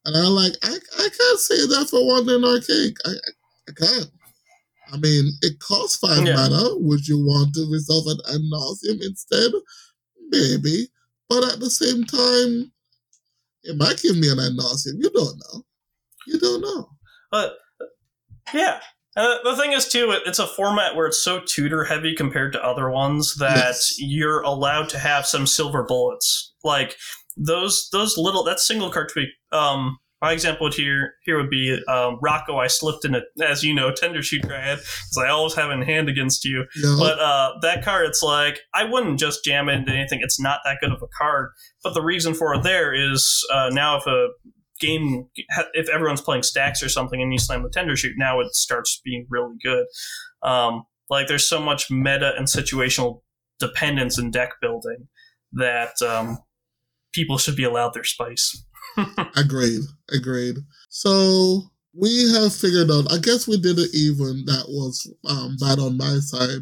[0.06, 2.96] And I'm like, I, I can't say that for Wandering Archaic.
[3.06, 3.32] I, I,
[3.68, 4.12] I can't.
[4.94, 6.36] I mean, it costs five Yeah.
[6.36, 6.70] mana.
[6.78, 9.52] Would you want to resolve an ad nauseam instead?
[10.30, 10.88] Maybe.
[11.30, 12.72] But at the same time,
[13.64, 14.54] it might give me an ad.
[14.98, 15.64] You don't know.
[16.28, 16.90] You don't know.
[17.32, 17.54] But
[18.54, 18.80] yeah,
[19.16, 22.54] uh, the thing is too, it, it's a format where it's so tutor heavy compared
[22.54, 23.96] to other ones that Yes.
[24.00, 26.54] you're allowed to have some silver bullets.
[26.64, 26.98] Like
[27.38, 29.30] those those little that single card tweak.
[29.52, 32.58] Um, my example here here would be um, Rocco.
[32.58, 36.10] I slipped in a as you know Tendershoot Dryad because I always have in hand
[36.10, 36.66] against you.
[36.78, 36.98] Know?
[37.00, 40.20] But uh, that card, it's like I wouldn't just jam it into anything.
[40.22, 41.52] It's not that good of a card.
[41.84, 44.28] But the reason for it there is uh, now if a
[44.80, 45.28] game,
[45.74, 49.02] if everyone's playing stacks or something, and you slam the tender shoot, now it starts
[49.04, 49.86] being really good.
[50.42, 53.22] Um, like there's so much meta and situational
[53.60, 55.08] dependence in deck building
[55.54, 56.40] that um,
[57.14, 58.66] people should be allowed their spice.
[59.36, 59.82] Agreed.
[60.12, 60.58] Agreed.
[60.90, 63.12] So we have figured out.
[63.12, 64.44] I guess we did it even.
[64.46, 66.62] That was um, bad on my side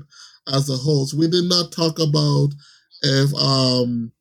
[0.53, 1.13] as a host.
[1.13, 2.49] We did not talk about
[3.03, 4.11] if um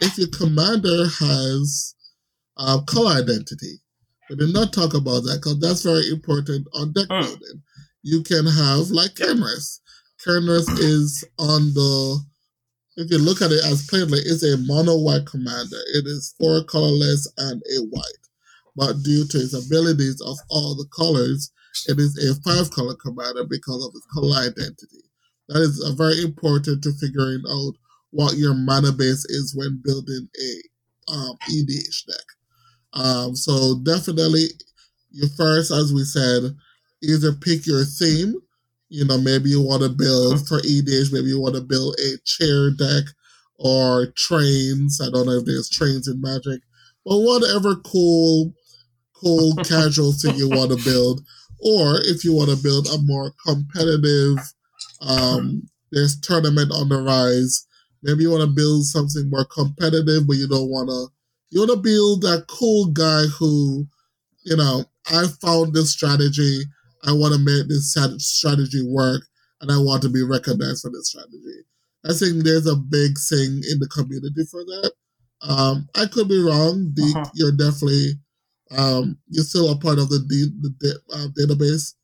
[0.00, 1.94] if your commander has
[2.56, 3.80] uh, color identity.
[4.30, 7.20] We did not talk about that because that's very important on deck Hmm.
[7.20, 7.62] building.
[8.02, 9.78] You can have like Kenrith.
[10.26, 12.20] Kenrith is on the
[12.96, 15.78] if you look at it as plainly, it's a mono white commander.
[15.94, 18.22] It is four colorless and a white.
[18.76, 21.50] But due to its abilities of all the colors,
[21.88, 25.04] it is a five color commander because of its color identity.
[25.48, 27.74] That is uh, very important to figuring out
[28.10, 32.26] what your mana base is when building a um, EDH deck.
[32.94, 34.46] Um, so definitely,
[35.10, 36.54] you first, as we said,
[37.02, 38.34] either pick your theme.
[38.92, 42.18] You know, maybe you want to build for EDH, maybe you want to build a
[42.26, 43.04] chair deck
[43.56, 45.00] or trains.
[45.00, 46.60] I don't know if there's trains in Magic,
[47.02, 48.52] but whatever cool,
[49.16, 51.22] cool casual thing you want to build,
[51.58, 54.36] or if you want to build a more competitive,
[55.00, 57.66] um, there's tournament on the rise.
[58.02, 61.08] Maybe you want to build something more competitive, but you don't want to.
[61.48, 63.86] You want to build that cool guy who,
[64.44, 66.64] you know, I found this strategy.
[67.04, 69.22] I want to make this strategy work,
[69.60, 71.64] and I want to be recognized for this strategy.
[72.04, 74.92] I think there's a big thing in the community for that.
[75.40, 76.92] Um, I could be wrong.
[76.94, 77.30] Deke, Uh-huh.
[77.34, 78.12] you're definitely
[78.70, 81.94] um, you're still a part of the, D- the da- uh, database.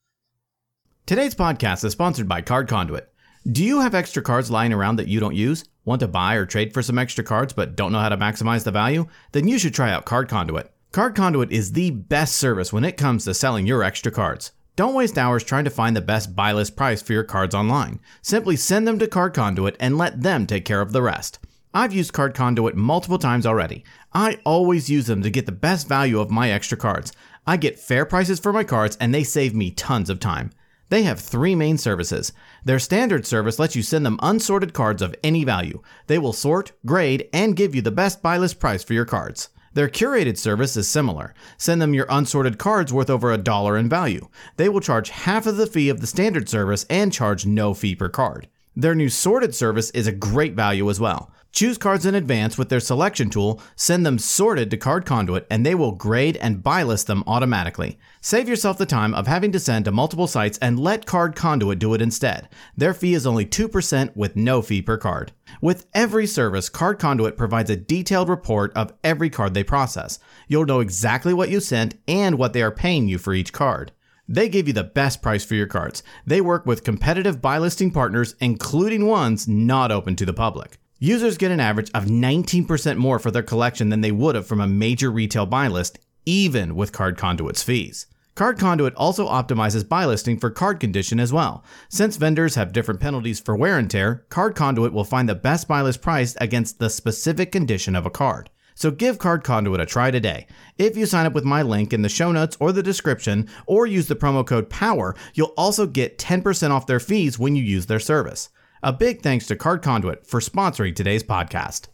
[1.07, 3.11] Today's podcast is sponsored by Card Conduit.
[3.51, 5.65] Do you have extra cards lying around that you don't use?
[5.87, 8.65] Want to buy or trade for some extra cards but don't know how to maximize
[8.65, 9.07] the value?
[9.33, 10.71] Then you should try out Card Conduit.
[10.93, 14.53] Card Conduit is the best service when it comes to selling your extra cards.
[14.79, 17.99] Don't waste hours trying to find the best buy list price for your cards online.
[18.23, 21.41] Simply send them to Card Conduit and let them take care of the rest.
[21.75, 23.83] I've used Card Conduit multiple times already.
[24.13, 27.11] I always use them to get the best value of my extra cards.
[27.45, 30.53] I get fair prices for my cards and they save me tons of time.
[30.91, 32.33] They have three main services.
[32.65, 35.83] Their standard service lets you send them unsorted cards of any value.
[36.07, 39.49] They will sort, grade, and give you the best buy list price for your cards.
[39.79, 41.35] Their curated service is similar.
[41.57, 44.27] Send them your unsorted cards worth over a dollar in value.
[44.57, 47.95] They will charge half of the fee of the standard service and charge no fee
[47.95, 48.49] per card.
[48.75, 51.31] Their new sorted service is a great value as well.
[51.53, 55.65] Choose cards in advance with their selection tool, send them sorted to Card Conduit, and
[55.65, 58.01] they will grade and buy list them automatically.
[58.29, 61.79] Save yourself the time of having to send to multiple sites and let Card Conduit
[61.79, 62.51] do it instead.
[62.77, 65.33] Their fee is only 2% with no fee per card.
[65.63, 70.19] With every service, Card Conduit provides a detailed report of every card they process.
[70.47, 73.93] You'll know exactly what you sent and what they are paying you for each card.
[74.29, 76.03] They give you the best price for your cards.
[76.27, 80.77] They work with competitive buy listing partners, including ones not open to the public.
[80.99, 84.61] Users get an average of 19% more for their collection than they would have from
[84.61, 88.05] a major retail buy list, even with Card Conduit's fees.
[88.39, 91.65] Card Conduit also optimizes buy listing for card condition as well.
[91.89, 95.67] Since vendors have different penalties for wear and tear, Card Conduit will find the best
[95.67, 98.49] buy list price against the specific condition of a card.
[98.77, 100.47] So give Card Conduit a try today.
[100.77, 103.89] If you sign up with my link in the show notes or the description, or
[103.89, 107.87] use the promo code POWER, you'll also get 10% off their fees when you use
[107.87, 108.51] their service.
[108.85, 111.89] A big thanks to Card Conduit for sponsoring today's podcast.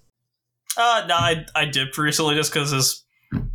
[0.77, 3.04] Uh, no, I, I dipped recently just because his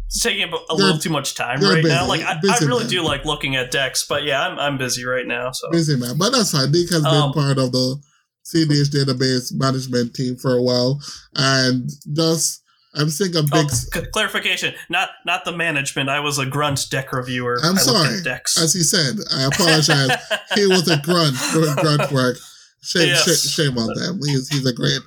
[0.06, 2.08] it's taking a You're- little too much time right now.
[2.08, 2.90] Like I, I really man.
[2.90, 5.52] do like looking at decks, but yeah, I'm I'm busy right now.
[5.52, 6.72] So Busy man, but that's fine.
[6.72, 8.02] Nick has been Um, part of the
[8.46, 11.00] CDH database management team for a while,
[11.36, 12.64] and just
[12.96, 13.70] I'm seeing a oh, big.
[13.70, 16.10] c- clarification, not not the management.
[16.10, 17.60] I was a grunt deck reviewer.
[17.64, 18.18] I'm I sorry.
[18.58, 20.10] As he said, I apologize.
[20.56, 22.38] he was a grunt doing grunt work.
[22.82, 23.26] Shame, Yes.
[23.26, 24.20] shame, shame on them.
[24.26, 25.02] He's he's a great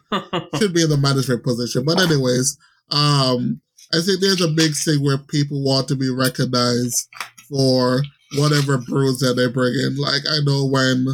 [0.60, 1.84] should be in the management position.
[1.84, 2.56] But anyways,
[2.90, 3.60] um,
[3.94, 7.08] I think there's a big thing where people want to be recognized
[7.48, 8.02] for
[8.36, 9.96] whatever brews that they bring in.
[9.96, 11.06] Like I know when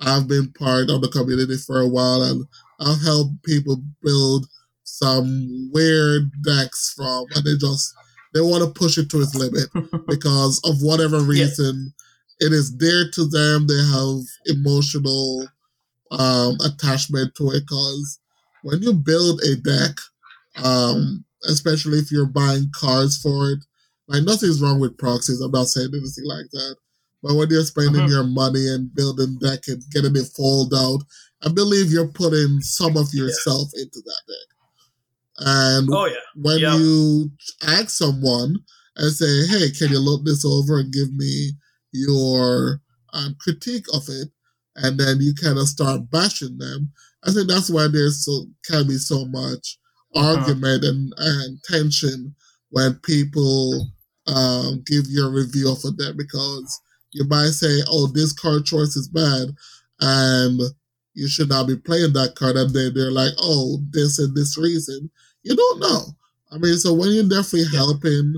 [0.00, 2.46] I've been part of the community for a while and
[2.80, 4.46] I've helped people build
[4.84, 7.94] some weird decks from and they just
[8.32, 9.68] they want to push it to its limit
[10.06, 11.92] because of whatever reason
[12.38, 13.66] it is dear to them.
[13.66, 15.46] They have emotional
[16.12, 18.20] um, attachment to it because
[18.62, 19.96] when you build a deck,
[20.62, 23.60] um, especially if you're buying cards for it,
[24.08, 25.40] like nothing's wrong with proxies.
[25.40, 26.76] I'm not saying anything like that.
[27.22, 28.10] But when you're spending Mhm.
[28.10, 31.02] your money and building deck and getting it fold out,
[31.42, 34.46] I believe you're putting some of yourself into that deck.
[35.38, 36.76] And oh yeah, when Yeah.
[36.76, 37.30] you
[37.62, 38.56] ask someone
[38.96, 41.52] and say, "Hey, can you look this over and give me
[41.92, 42.80] your
[43.12, 44.30] um, critique of it?"
[44.76, 46.92] and then you kind of start bashing them,
[47.24, 49.79] I think that's why there's so can be so much Uh-huh.
[50.14, 52.34] Argument and, and tension
[52.70, 53.88] when people
[54.26, 56.80] um, give you a review of a deck because
[57.12, 59.48] you might say, "Oh, this card choice is bad,"
[60.00, 60.60] and
[61.14, 64.56] you should not be playing that card, and then they're like, "Oh, this and this
[64.56, 65.10] reason."
[65.42, 66.02] You don't know.
[66.52, 68.34] I mean, so when you're definitely helping,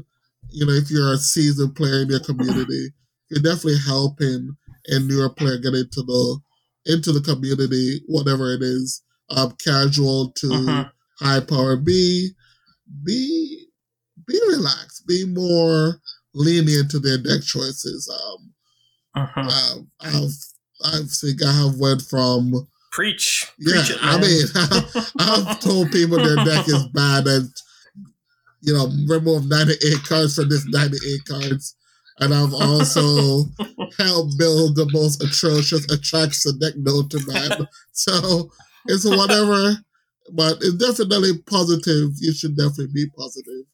[0.51, 2.91] you know, if you're a seasoned player in your community,
[3.31, 4.57] you're definitely helping
[4.89, 6.41] a newer player get into the
[6.87, 10.91] into the community, whatever it is, um, casual to Mhm.
[11.23, 11.77] High power.
[11.77, 12.31] Be
[13.05, 13.67] be
[14.27, 15.07] be relaxed.
[15.07, 16.01] Be more
[16.35, 18.09] lenient to their deck choices.
[18.13, 18.49] Um,
[19.17, 19.49] Mhm.
[19.51, 20.37] uh, I've
[20.85, 23.47] I've think I have went from preach.
[23.59, 23.73] yeah.
[23.75, 24.47] preach it, I mean,
[25.19, 27.51] I've told people their deck is bad and
[28.63, 31.77] you know remove ninety eight cards from this ninety eight cards.
[32.21, 33.45] And I've also
[33.99, 37.67] helped build the most atrocious attracts the deck known to man.
[37.93, 38.51] So
[38.87, 39.77] it's whatever,
[40.33, 42.11] but it's definitely positive.
[42.19, 43.65] You should definitely be positive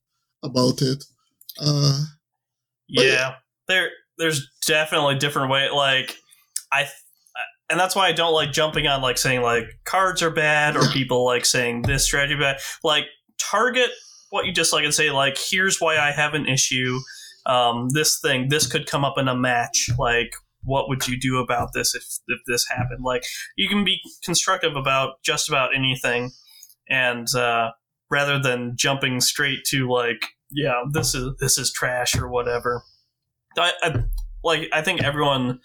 [0.42, 1.04] about it.
[1.61, 2.04] Uh,
[2.88, 3.02] yeah.
[3.02, 3.34] yeah,
[3.66, 5.68] there there's definitely different way.
[5.70, 6.16] Like
[6.72, 6.87] I,
[7.70, 10.82] and that's why I don't like jumping on like saying like cards are bad or
[10.84, 10.92] Yeah.
[10.92, 12.58] people like saying this strategy bad.
[12.82, 13.04] Like
[13.38, 13.90] target
[14.30, 16.98] what you dislike and say like here's why I have an issue.
[17.46, 19.90] Um, this thing this could come up in a match.
[19.98, 20.32] Like
[20.62, 23.05] what would you do about this if if this happened?
[23.05, 23.25] Like
[23.57, 26.31] you can be constructive about just about anything,
[26.88, 27.71] and uh,
[28.11, 32.83] rather than jumping straight to like yeah this is this is trash or whatever.
[33.57, 34.05] I, I
[34.44, 35.61] like I think everyone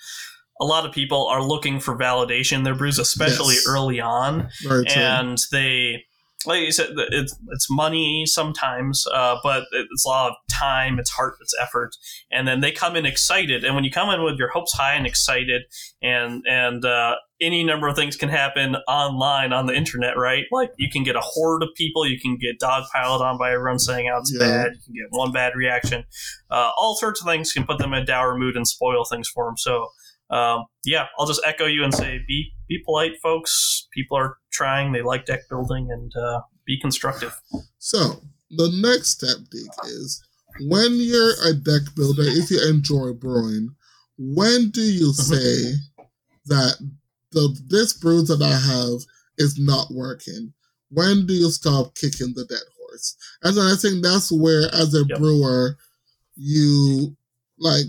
[0.62, 3.66] a lot of people are looking for validation in their brews, especially Yes.
[3.68, 5.02] early on, very true.
[5.02, 6.06] and they
[6.46, 11.10] like you said it's it's money sometimes, uh, but it's a lot of time, it's
[11.12, 11.92] heart, it's effort,
[12.32, 14.94] and then they come in excited, and when you come in with your hopes high
[14.96, 15.64] and excited,
[16.02, 20.46] and and uh, any number of things can happen online on the internet, right?
[20.52, 23.80] Like you can get a horde of people, you can get dogpiled on by everyone
[23.80, 24.40] saying how it's Yeah.
[24.40, 26.06] bad, you can get one bad reaction,
[26.52, 29.28] uh, all sorts of things can put them in a dour mood and spoil things
[29.28, 29.58] for them.
[29.58, 29.88] So.
[30.30, 33.88] Um, yeah, I'll just echo you and say be be polite, folks.
[33.94, 37.40] People are trying; they like deck building, and uh, be constructive.
[37.80, 40.24] So the next step, Deke, is
[40.62, 43.76] when you're a deck builder, if you enjoy brewing,
[44.18, 45.74] when do you say
[46.46, 46.76] that
[47.32, 49.02] the this brew that I have
[49.38, 50.54] is not working?
[50.90, 53.16] When do you stop kicking the dead horse?
[53.42, 55.18] And then I think that's where, as a Yep.
[55.18, 55.78] brewer,
[56.36, 57.16] you
[57.58, 57.88] like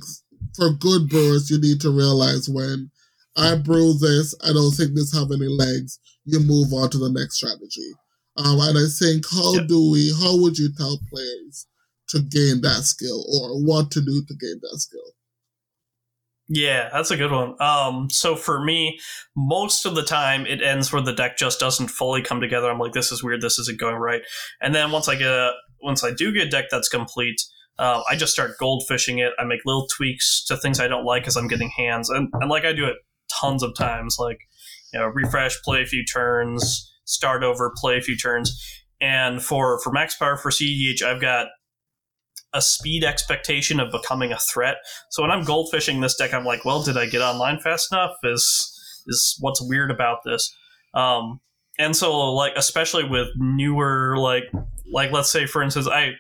[0.57, 2.91] for good brewers, you need to realize when
[3.37, 5.99] I brew this, I don't think this have any legs.
[6.25, 7.93] You move on to the next strategy.
[8.37, 9.67] Um, and I think how Yep.
[9.69, 11.67] do we, how would you tell players
[12.09, 15.15] to gain that skill or what to do to gain that skill?
[16.49, 17.55] Yeah, that's a good one.
[17.61, 18.99] Um, so for me,
[19.35, 22.71] most of the time it ends where the deck just doesn't fully come together.
[22.71, 23.41] I'm like, this is weird.
[23.41, 24.21] This isn't going right.
[24.61, 27.41] And then once I get a, once I do get a deck that's complete,
[27.79, 29.33] uh, I just start goldfishing it.
[29.39, 32.49] I make little tweaks to things I don't like as I'm getting hands, and and
[32.51, 32.97] like I do it
[33.41, 34.17] tons of times.
[34.19, 34.39] Like,
[34.93, 38.59] you know, refresh, play a few turns, start over, play a few turns.
[39.01, 41.49] And for for max power for CEDH, I've got
[42.53, 44.77] a speed expectation of becoming a threat.
[45.11, 48.13] So when I'm goldfishing this deck, I'm like, well, did I get online fast enough?
[48.23, 48.71] Is
[49.07, 50.55] is what's weird about this?
[50.95, 51.41] Um,
[51.79, 54.45] and so like especially with newer like
[54.93, 56.13] like let's say for instance, I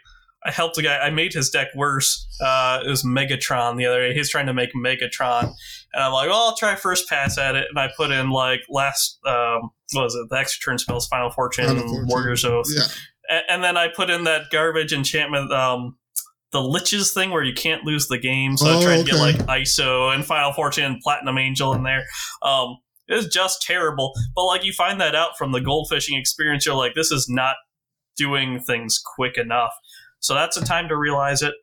[0.44, 0.98] I helped a guy.
[0.98, 2.26] I made his deck worse.
[2.40, 4.14] Uh, it was Megatron the other day.
[4.14, 5.54] He's trying to make Megatron,
[5.94, 7.66] and I'm like, well, I'll try first pass at it.
[7.70, 10.28] And I put in like last, um, what was it?
[10.30, 12.06] The extra turn spells, Final Fortune, Final Fortune.
[12.08, 12.82] Warrior's Oath, Yeah.
[13.30, 15.96] A- and then I put in that garbage enchantment, um,
[16.52, 18.56] the Liches thing where you can't lose the game.
[18.56, 21.82] So I Oh, tried to get like ISO and Final Fortune and Platinum Angel in
[21.82, 22.04] there.
[22.42, 22.76] Um,
[23.08, 24.12] it was just terrible.
[24.36, 27.56] But like you find that out from the goldfishing experience, you're like, this is not
[28.16, 29.72] doing things quick enough.
[30.20, 31.54] So that's a time to realize it.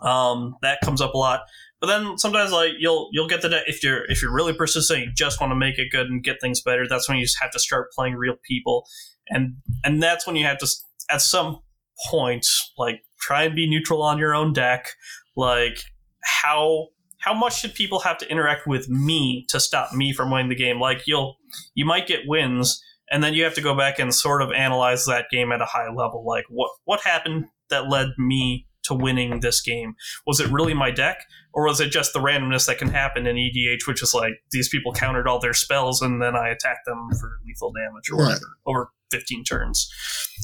[0.00, 1.40] Um, that comes up a lot.
[1.84, 5.00] But then sometimes like you'll you'll get the deck if you're if you're really persistent,
[5.00, 6.88] you just want to make it good and get things better.
[6.88, 8.86] That's when you just have to start playing real people,
[9.28, 10.68] and and that's when you have to
[11.10, 11.60] at some
[12.08, 12.46] point
[12.78, 14.92] like try and be neutral on your own deck.
[15.36, 15.82] Like
[16.22, 16.86] how
[17.18, 20.54] how much should people have to interact with me to stop me from winning the
[20.54, 20.80] game?
[20.80, 21.36] Like you'll
[21.74, 25.04] you might get wins, and then you have to go back and sort of analyze
[25.04, 26.24] that game at a high level.
[26.24, 29.96] Like what what happened that led me to winning this game?
[30.26, 33.36] Was it really my deck, or was it just the randomness that can happen in
[33.36, 37.08] EDH, which is like these people countered all their spells and then I attacked them
[37.18, 38.24] for lethal damage or Right.
[38.26, 39.88] whatever over 15 turns.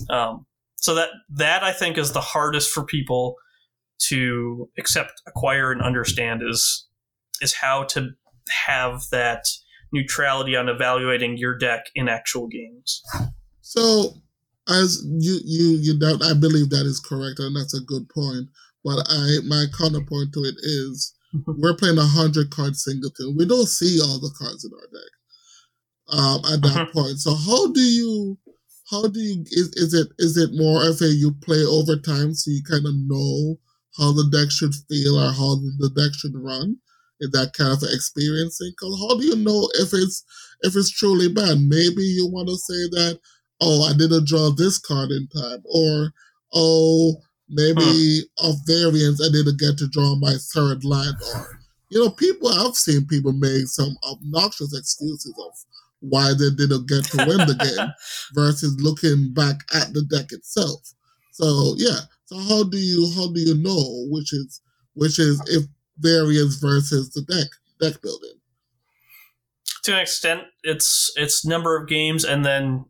[0.08, 0.46] Um,
[0.76, 3.34] so that that I think is the hardest for people
[4.08, 6.86] to accept, acquire, and understand is
[7.42, 8.10] is how to
[8.66, 9.44] have that
[9.92, 13.02] neutrality on evaluating your deck in actual games.
[13.60, 14.14] So,
[14.68, 18.48] as you you you doubt, I believe that is correct, and that's a good point.
[18.84, 21.14] But I my counterpoint to it is
[21.46, 23.36] we're playing a hundred card singleton.
[23.36, 25.12] We don't see all the cards in our deck
[26.08, 26.92] um, at that Mhm.
[26.92, 27.18] point.
[27.20, 28.38] So how do you
[28.90, 32.34] how do you is, is it is it more of a you play over time
[32.34, 33.58] so you kind of know
[33.96, 36.76] how the deck should feel or how the deck should run?
[37.20, 38.72] Is that kind of experiencing?
[38.72, 40.24] Because how do you know if it's
[40.62, 41.60] if it's truly bad?
[41.60, 43.20] Maybe you want to say that
[43.62, 46.12] oh, I didn't draw this card in time, or
[46.54, 47.16] oh,
[47.50, 48.46] maybe hmm.
[48.50, 51.60] of variance, I didn't get to draw my third land, or
[51.90, 55.52] you know, people I've seen people make some obnoxious excuses of
[56.00, 57.88] why they didn't get to win the game
[58.34, 60.80] versus looking back at the deck itself.
[61.32, 64.60] So yeah, so how do you how do you know which is
[64.94, 65.64] which is if
[65.98, 67.48] variance versus the deck
[67.80, 68.40] deck building?
[69.82, 72.84] to an extent it's it's number of games and then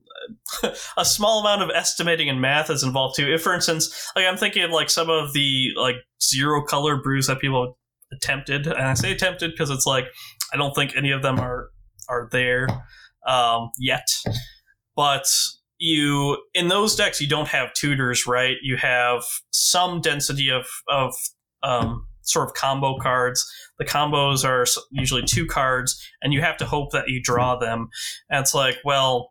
[0.96, 3.33] a small amount of estimating and math is involved too.
[3.33, 7.26] If for instance like i'm thinking of like some of the like zero color brews
[7.26, 7.78] that people
[8.12, 10.04] attempted and i say attempted because it's like
[10.52, 11.70] i don't think any of them are
[12.09, 12.66] are there
[13.26, 14.06] um, yet.
[14.96, 15.26] But
[15.78, 18.56] you in those decks you don't have tutors right?
[18.62, 21.14] You have some density of of
[21.62, 23.50] um, sort of combo cards.
[23.78, 27.88] The combos are usually two cards and you have to hope that you draw them.
[28.28, 29.30] And it's like, well,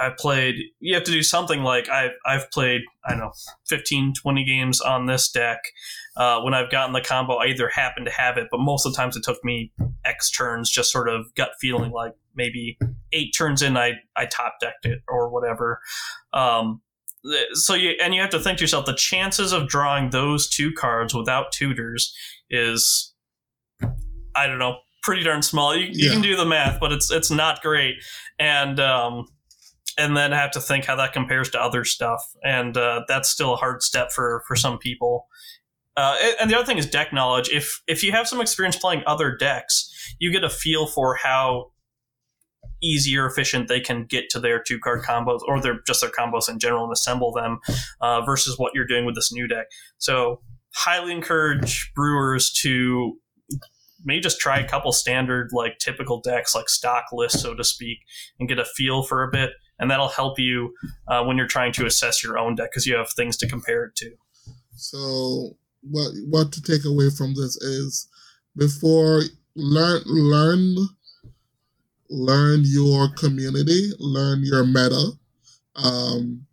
[0.00, 3.32] I played, you have to do something like I've, I've played, I don't know,
[3.68, 5.60] 15, 20 games on this deck.
[6.16, 8.92] Uh, when I've gotten the combo, I either happen to have it, but most of
[8.92, 9.72] the times it took me
[10.04, 12.78] X turns, just sort of gut feeling like maybe
[13.12, 15.80] eight turns in, I, I top decked it or whatever.
[16.32, 16.80] Um,
[17.54, 20.72] so you, and you have to think to yourself, the chances of drawing those two
[20.72, 22.14] cards without tutors
[22.50, 23.12] is
[24.34, 25.74] I don't know, pretty darn small.
[25.74, 26.12] You, you Yeah.
[26.12, 27.96] can do the math, but it's it's not great,
[28.38, 29.26] and um,
[29.98, 33.54] and then have to think how that compares to other stuff, and uh, that's still
[33.54, 35.26] a hard step for for some people.
[35.96, 37.48] Uh, and- the other thing is deck knowledge.
[37.50, 41.72] If if you have some experience playing other decks, you get a feel for how
[42.82, 46.10] easy or efficient they can get to their two card combos or their just their
[46.10, 47.58] combos in general and assemble them
[48.00, 49.66] uh, versus what you're doing with this new deck.
[49.98, 50.42] So
[50.74, 53.18] highly encourage brewers to
[54.04, 57.98] maybe just try a couple standard like typical decks like stock lists so to speak
[58.38, 60.74] and get a feel for a bit and that'll help you
[61.08, 63.84] uh, when you're trying to assess your own deck because you have things to compare
[63.84, 64.12] it to
[64.74, 68.08] So what what to take away from this is
[68.56, 69.22] before
[69.54, 70.76] learn learn
[72.08, 75.10] learn your community, learn your meta.
[75.74, 76.46] Um,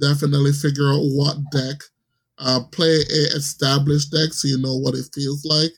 [0.00, 1.76] definitely figure out what deck.
[2.38, 5.72] Uh, play a established deck so you know what it feels like,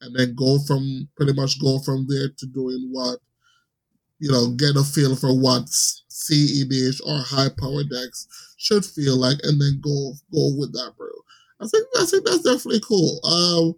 [0.00, 3.18] and then go from pretty much go from there to doing what
[4.18, 9.38] you know, get a feel for what CEDH or high power decks should feel like,
[9.42, 11.08] and then go go with that, bro.
[11.60, 13.20] I think I think that's definitely cool.
[13.24, 13.74] Um,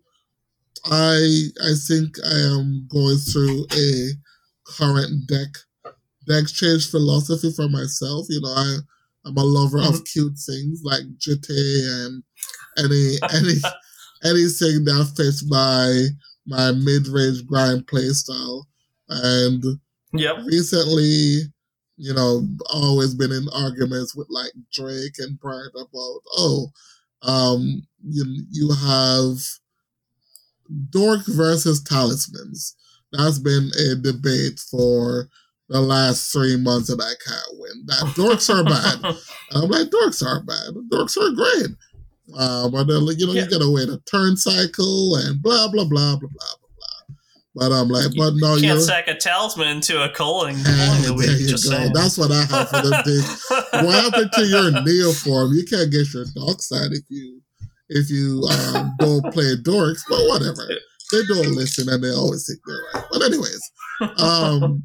[0.84, 4.10] I I think I am going through a
[4.64, 5.48] current deck
[6.26, 8.26] deck change philosophy for myself.
[8.28, 8.76] You know, I
[9.24, 12.22] I'm a lover of cute things like JT and
[12.78, 13.58] any any
[14.24, 16.06] anything that fits my
[16.46, 18.66] my mid range grind play style.
[19.08, 19.62] And
[20.12, 21.42] yep recently,
[21.96, 26.68] you know, always been in arguments with like Drake and Brian about, oh,
[27.22, 29.38] Um, you you have
[30.90, 32.74] dork versus talismans.
[33.12, 35.28] That's been a debate for
[35.68, 37.84] the last three months that I can't win.
[37.86, 39.16] That dorks are bad.
[39.52, 40.74] I'm like, dorks are bad.
[40.90, 41.76] Dorks are great.
[42.36, 43.44] Uh, but then, you know, yeah.
[43.44, 46.67] you gotta wait a turn cycle and blah blah blah blah blah.
[47.58, 50.56] But I'm like, but no, you can't sack a talisman to a culling.
[50.58, 51.56] Hey, there you go.
[51.56, 51.92] Saying.
[51.92, 53.46] That's what I have for them things.
[53.50, 55.56] what happened to your Neoform?
[55.56, 57.40] You can't get your dark side if you
[57.88, 60.68] if you um, don't play dorks, but whatever.
[61.10, 63.04] They don't listen and they always think they're right.
[63.10, 63.70] But anyways,
[64.18, 64.84] um,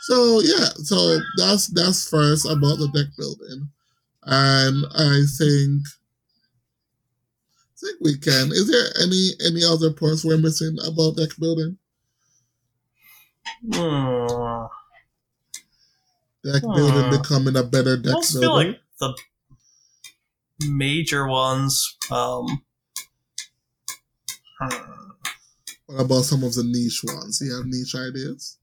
[0.00, 3.66] so yeah, so that's that's first about the deck building,
[4.24, 5.82] and I think
[7.64, 8.52] I think we can.
[8.52, 11.78] Is there any any other points we're missing about deck building?
[13.72, 14.66] Hmm.
[16.42, 17.10] Deck building hmm.
[17.10, 18.40] becoming a better deck I builder.
[18.40, 19.14] Feel like the
[20.68, 21.96] major ones.
[22.10, 22.62] Um,
[24.60, 25.00] hmm.
[25.86, 27.40] What about some of the niche ones?
[27.42, 28.58] You have niche ideas?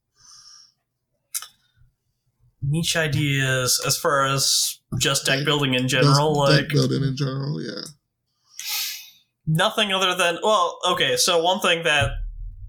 [2.62, 7.62] Niche ideas as far as just deck building in general, like deck building in general,
[7.62, 7.82] yeah.
[9.46, 11.16] Nothing other than well, okay.
[11.18, 12.12] So one thing that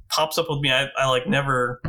[0.08, 1.80] pops up with me, I, I like never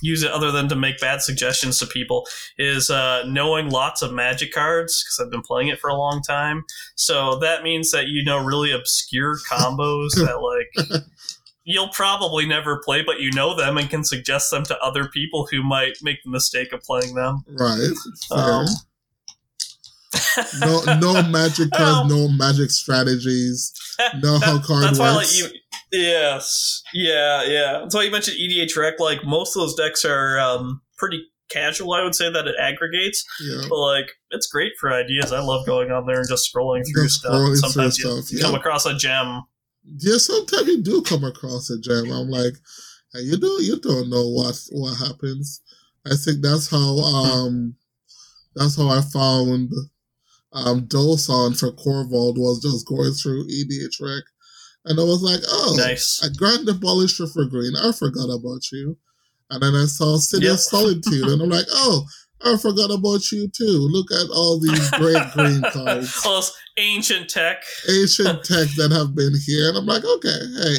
[0.00, 2.26] use it other than to make bad suggestions to people
[2.56, 6.22] is uh, knowing lots of magic cards because I've been playing it for a long
[6.22, 6.64] time.
[6.94, 10.40] So that means that you know really obscure combos that
[10.92, 11.02] like
[11.64, 15.46] you'll probably never play, but you know them and can suggest them to other people
[15.50, 17.44] who might make the mistake of playing them.
[17.58, 17.90] Right.
[18.30, 18.66] Um,
[20.60, 23.72] no, no magic cards, no magic strategies.
[24.22, 24.98] No how card that's works.
[24.98, 25.46] Why, like, you,
[25.92, 27.88] yes, yeah, yeah.
[27.88, 29.00] So you mentioned EDH Rec.
[29.00, 31.92] Like most of those decks are um, pretty casual.
[31.92, 33.62] I would say that it aggregates, yeah.
[33.68, 35.32] but like it's great for ideas.
[35.32, 37.32] I love going on there and just scrolling through just stuff.
[37.32, 38.42] Scrolling sometimes through you stuff.
[38.42, 39.42] come across a gem.
[39.98, 42.10] Yeah, sometimes you do come across a gem.
[42.12, 42.54] I'm like,
[43.12, 45.62] hey, you don't, you don't know what what happens.
[46.06, 47.74] I think that's how um
[48.54, 49.72] that's how I found
[50.52, 54.24] um Dosan for Korvold was just going through EDH Rec
[54.88, 56.20] and I was like, oh, nice.
[56.24, 57.76] I Grand Abolisher for green.
[57.76, 58.96] I forgot about you.
[59.50, 60.54] And then I saw City yep.
[60.54, 62.04] of Solitude, and I'm like, oh,
[62.44, 63.88] I forgot about you too.
[63.90, 66.22] Look at all these great green cards.
[66.24, 67.62] All this ancient tech.
[67.88, 69.68] Ancient tech that have been here.
[69.68, 70.76] And I'm like, okay, hey,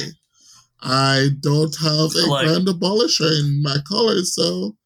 [0.82, 4.76] I don't have a like, Grand Abolisher in my colors, so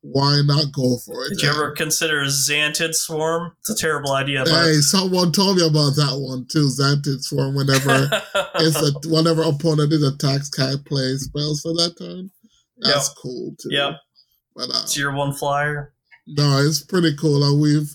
[0.00, 1.30] why not go for it?
[1.30, 3.52] Did you ever consider Xantid Swarm?
[3.60, 4.44] It's a terrible idea.
[4.44, 4.64] But...
[4.64, 6.68] Hey, someone told me about that one too.
[6.68, 7.54] Xantid Swarm.
[7.54, 8.08] Whenever
[8.56, 12.30] it's a whenever opponent is attacks, can't play spells for that turn.
[12.78, 13.16] That's yep.
[13.20, 13.68] cool too.
[13.70, 13.94] Yep.
[14.54, 15.92] But uh, it's your one flyer.
[16.26, 17.42] No, it's pretty cool.
[17.42, 17.90] And we've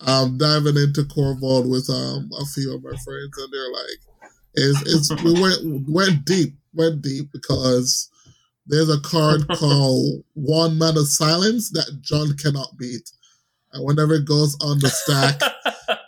[0.00, 5.10] um diving into Korvold with um a few of my friends, and they're like, "It's
[5.10, 8.10] it's we went went deep, went deep because."
[8.66, 13.10] There's a card called One Man of Silence that John cannot beat.
[13.72, 15.40] And whenever it goes on the stack,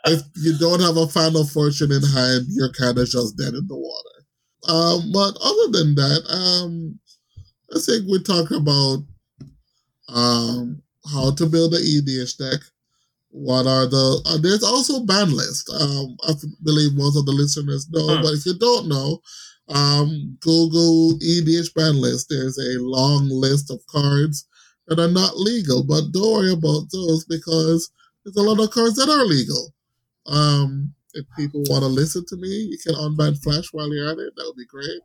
[0.07, 3.67] if you don't have a Final Fortune in hand, you're kind of just dead in
[3.67, 4.19] the water.
[4.69, 6.99] Um, but other than that, um,
[7.75, 9.05] I think we talk about
[10.09, 10.83] um,
[11.13, 12.61] how to build an EDH deck.
[13.31, 14.23] What are the?
[14.27, 15.71] Uh, there's also ban list.
[15.71, 16.33] Um, I
[16.65, 18.23] believe most of the listeners know, hmm.
[18.23, 19.21] but if you don't know,
[19.69, 22.29] um, Google EDH ban list.
[22.29, 24.47] There's a long list of cards
[24.87, 27.91] that are not legal, but don't worry about those because
[28.25, 29.75] there's a lot of cards that are legal.
[30.27, 34.19] Um, if people want to listen to me, you can unban Flash while you're at
[34.19, 34.35] it.
[34.37, 35.01] That would be great.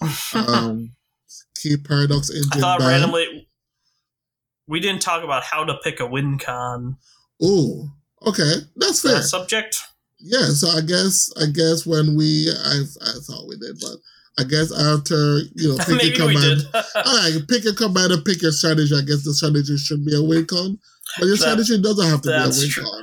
[0.34, 0.92] Um,
[1.56, 2.50] keep Paradox Engine.
[2.52, 3.48] I thought randomly
[4.68, 6.98] we didn't talk about how to pick a win con.
[7.42, 7.90] Oh,
[8.24, 9.14] okay, that's fair.
[9.16, 9.80] That subject
[10.20, 13.96] yeah, so I guess I guess when we I I thought we did, but
[14.38, 18.42] I guess after you know pick a command, all right, pick a command and pick
[18.42, 18.94] your strategy.
[18.94, 20.78] I guess the strategy should be a win con,
[21.18, 22.84] but your that, strategy doesn't have to be a win true.
[22.84, 23.02] con.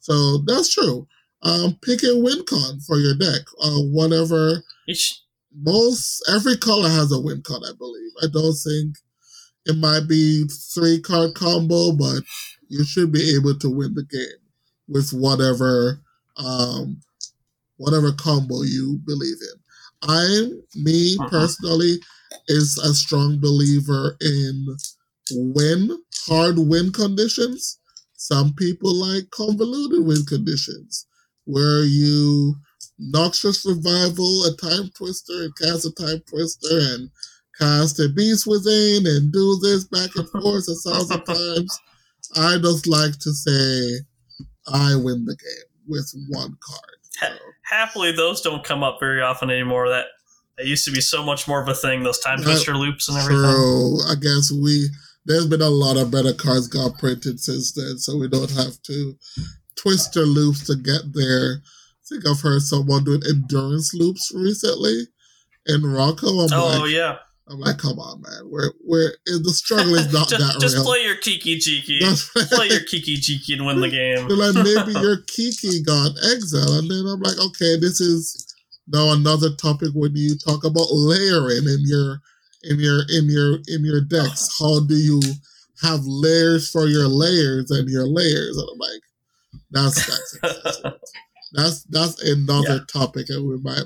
[0.00, 1.06] So that's true.
[1.42, 3.42] Um, pick a win con for your deck.
[3.62, 4.62] Uh, whatever.
[5.56, 8.10] Most every color has a win con, I believe.
[8.22, 8.96] I don't think
[9.66, 12.22] it might be three card combo, but
[12.68, 14.40] you should be able to win the game
[14.88, 16.00] with whatever
[16.36, 17.00] um,
[17.76, 19.60] whatever combo you believe in.
[20.02, 21.28] I, me uh-huh.
[21.30, 21.98] personally,
[22.48, 24.76] is a strong believer in
[25.32, 27.78] win, hard win conditions.
[28.14, 31.06] Some people like convoluted win conditions,
[31.44, 32.56] where you
[32.98, 37.10] Noxious Revival, a Time Twister, and cast a Time Twister, and
[37.58, 41.80] cast a Beast Within, and do this back and forth a thousand times.
[42.36, 44.00] I just like to say,
[44.66, 46.96] I win the game with one card.
[47.20, 47.28] So.
[47.62, 49.88] happily, those don't come up very often anymore.
[49.88, 50.06] That
[50.58, 52.02] it used to be so much more of a thing.
[52.02, 53.42] Those time twister loops and everything.
[53.42, 53.98] True.
[54.08, 54.88] I guess we
[55.26, 58.80] there's been a lot of better cards got printed since then, so we don't have
[58.82, 59.16] to
[59.76, 61.62] twister loops to get there.
[61.62, 65.04] I think I've heard someone doing endurance loops recently
[65.66, 66.28] in Rocco.
[66.28, 68.50] I'm oh like, yeah, I'm like, come on, man.
[68.50, 70.84] We're we're eh, the struggle is not just, that just real.
[70.84, 71.98] play your Kiki Jiki.
[72.00, 74.26] Just play your Kiki Jiki and win the game.
[74.28, 78.46] They're like maybe your Kiki got exiled, and then I'm like, okay, this is
[78.88, 82.20] now another topic when you talk about layering in your
[82.64, 84.48] in your in your in your decks.
[84.58, 85.20] How do you
[85.82, 88.56] have layers for your layers and your layers?
[88.56, 89.02] And I'm like,
[89.70, 90.06] that's
[90.40, 90.80] that's
[91.52, 93.00] that's that's another Yeah.
[93.00, 93.84] topic, and we might.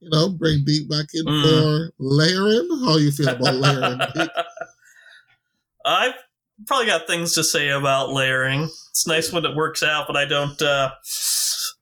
[0.00, 1.42] You know, bring Beat back in Mm.
[1.42, 2.68] for layering.
[2.84, 4.00] How you feel about layering?
[5.84, 6.14] I've
[6.66, 8.64] probably got things to say about layering.
[8.90, 10.60] It's nice when it works out, but I don't.
[10.60, 10.90] Uh,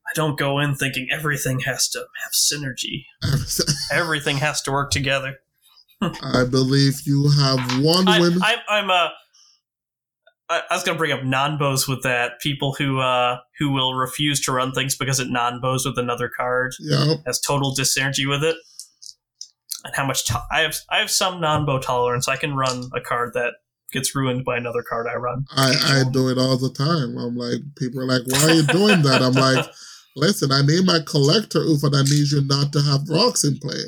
[0.08, 3.04] I don't go in thinking everything has to have synergy.
[3.92, 5.34] Everything has to work together.
[6.00, 8.40] I believe you have one I, win.
[8.40, 9.08] I, I'm uh,
[10.48, 12.40] I, I was gonna bring up nonbos with that.
[12.40, 16.74] People who uh who will refuse to run things because it nonbos with another card
[16.80, 18.56] yeah, has total dysenergy with it.
[19.84, 22.28] And how much to- I have I have some nonbo tolerance.
[22.28, 23.54] I can run a card that
[23.92, 25.46] gets ruined by another card I run.
[25.56, 27.16] I, I do it all the time.
[27.18, 29.22] I'm like, people are like, why are you doing that?
[29.22, 29.64] I'm like,
[30.16, 33.58] listen, I need my Collector Ouphe, and I need you not to have rocks in
[33.58, 33.78] play.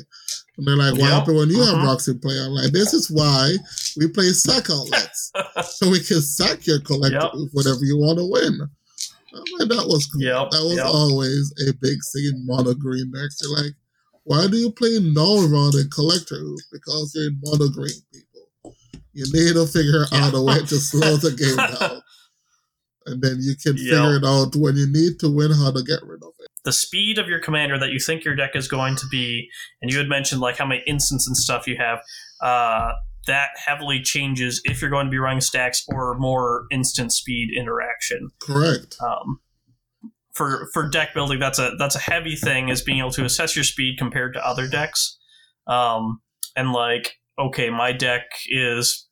[0.59, 1.09] And they're like, what Yep.
[1.09, 1.85] happened when you have Mhm.
[1.85, 2.37] rocks in play?
[2.37, 3.55] I'm like, this is why
[3.95, 5.31] we play sack outlets.
[5.77, 7.31] so we can sack your Collector Yep.
[7.31, 8.59] Ouphe whenever you want to win.
[9.33, 10.21] I'm like, that was cool.
[10.21, 10.85] Yep, That was yep.
[10.85, 13.37] always a big thing in mono green decks.
[13.41, 13.73] You're like,
[14.25, 16.43] why do you play Null Rod and collector?
[16.73, 18.75] Because you're in mono green, people.
[19.13, 22.01] You need to figure out a way to slow the game down.
[23.05, 26.03] And then you can figure it out when you need to win how to get
[26.03, 26.38] rid of it.
[26.65, 29.49] The speed of your commander that you think your deck is going to be,
[29.81, 31.99] and you had mentioned like how many instants and stuff you have,
[32.41, 32.91] uh,
[33.27, 38.29] that heavily changes if you're going to be running stacks or more instant speed interaction.
[38.41, 38.97] Correct.
[39.01, 39.39] Um,
[40.33, 43.55] for for deck building, that's a that's a heavy thing is being able to assess
[43.55, 45.17] your speed compared to other decks,
[45.67, 46.21] um,
[46.55, 49.07] and like okay, my deck is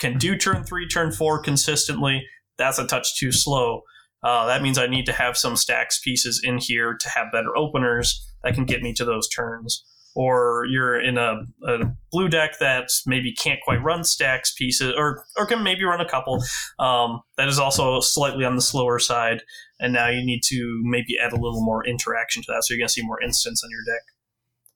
[0.00, 2.24] can do turn three, turn four consistently.
[2.56, 3.82] That's a touch too slow.
[4.22, 7.56] Uh, that means I need to have some stacks pieces in here to have better
[7.56, 9.84] openers that can get me to those turns.
[10.16, 11.78] Or you're in a, a
[12.10, 16.08] blue deck that maybe can't quite run stacks pieces, or or can maybe run a
[16.08, 16.42] couple.
[16.80, 19.42] Um, that is also slightly on the slower side,
[19.78, 22.80] and now you need to maybe add a little more interaction to that, so you're
[22.80, 24.02] going to see more instants on your deck.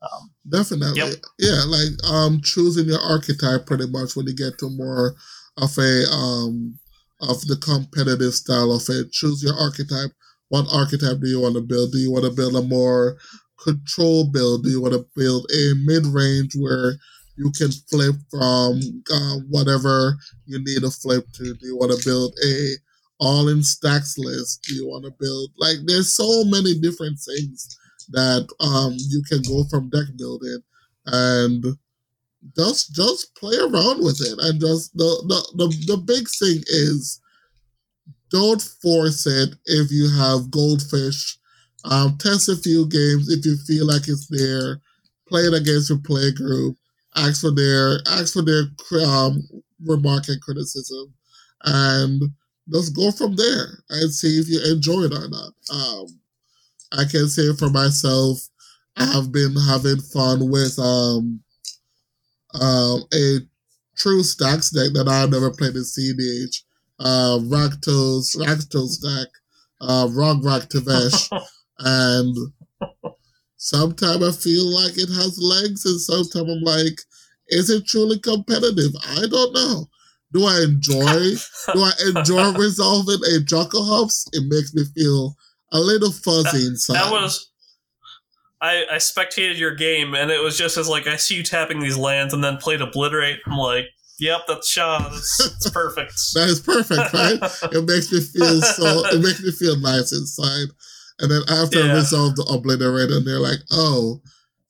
[0.03, 1.01] Um, Definitely.
[1.01, 1.15] Yep.
[1.39, 5.17] Yeah, like um choosing your archetype pretty much when you get to more
[5.57, 6.79] of a um
[7.29, 9.13] of the competitive style of it.
[9.13, 10.13] Choose your archetype.
[10.49, 11.93] What archetype do you want to build?
[11.93, 13.17] Do you want to build a more
[13.63, 14.65] control build?
[14.65, 16.95] Do you want to build a mid range where
[17.37, 18.81] you can flip from
[19.13, 20.17] uh, whatever
[20.47, 21.55] you need to flip to?
[21.55, 22.75] Do you want to build a
[23.21, 24.63] all in stacks list?
[24.69, 27.77] Do you want to build like there's so many different things
[28.11, 30.59] that um you can go from deck building
[31.07, 31.65] and
[32.57, 34.39] just just play around with it.
[34.39, 37.21] And just the the the, the big thing is
[38.31, 41.39] don't force it if you have goldfish.
[41.85, 44.81] Um test a few games if you feel like it's there.
[45.29, 46.77] Play it against your play group
[47.17, 48.65] ask for their ask for their
[49.07, 49.43] um
[49.85, 51.15] remark and criticism.
[51.63, 52.23] And
[52.73, 55.53] just go from there and see if you enjoy it or not.
[55.73, 56.07] Um
[56.93, 58.39] I can say for myself,
[58.97, 61.41] I have been having fun with um,
[62.61, 63.39] um, a
[63.97, 66.63] true stacks deck that I've never played in CDH.
[66.99, 69.29] Uh, Rakdos, Rakdos deck,
[69.81, 71.29] uh, Rograkh Tevesh,
[71.81, 72.37] and
[73.57, 77.01] sometimes I feel like it has legs, and sometimes I'm like,
[77.49, 78.93] is it truly competitive?
[79.09, 79.89] I don't know.
[80.33, 81.35] Do I enjoy?
[81.73, 84.29] do I enjoy resolving a Jokulhaups?
[84.33, 85.37] It makes me feel
[85.73, 86.95] a little fuzzy inside.
[86.95, 87.51] that was.
[88.65, 91.81] I, I spectated your game, and it was just as like I see you tapping
[91.81, 93.41] these lands, and then played obliterate.
[93.47, 93.87] I'm like,
[94.19, 94.99] yep, that's Shaw.
[95.11, 96.13] That's, that's perfect.
[96.35, 97.39] that is perfect, right?
[97.75, 99.05] it makes me feel so.
[99.13, 100.69] It makes me feel nice inside.
[101.21, 101.95] And then after I Yeah.
[101.95, 104.21] resolve the obliterate, and they're like, "Oh,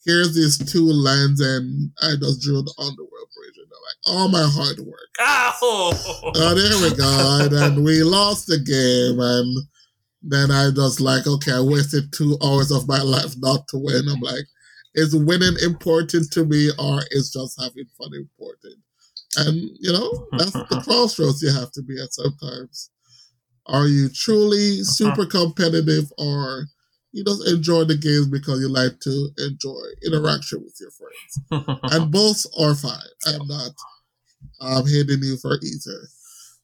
[0.05, 4.29] here's these two lands," and I just drew the Underworld Breach, and they're like, "All
[4.29, 5.57] my hard work." Ow!
[5.63, 7.65] Oh, there we go.
[7.65, 9.57] And we lost the game, and
[10.27, 14.09] then I just like, okay, I wasted two hours of my life not to win.
[14.09, 14.45] I'm like,
[14.95, 18.77] is winning important to me, or is just having fun important?
[19.37, 22.91] And you know, that's the crossroads you have to be at sometimes.
[23.67, 26.69] Are you truly super competitive, or
[27.15, 31.83] you just enjoy the games because you like to enjoy interaction with your friends.
[31.93, 32.99] and both are fine.
[33.27, 33.71] I'm not
[34.61, 36.09] um, hating you for either.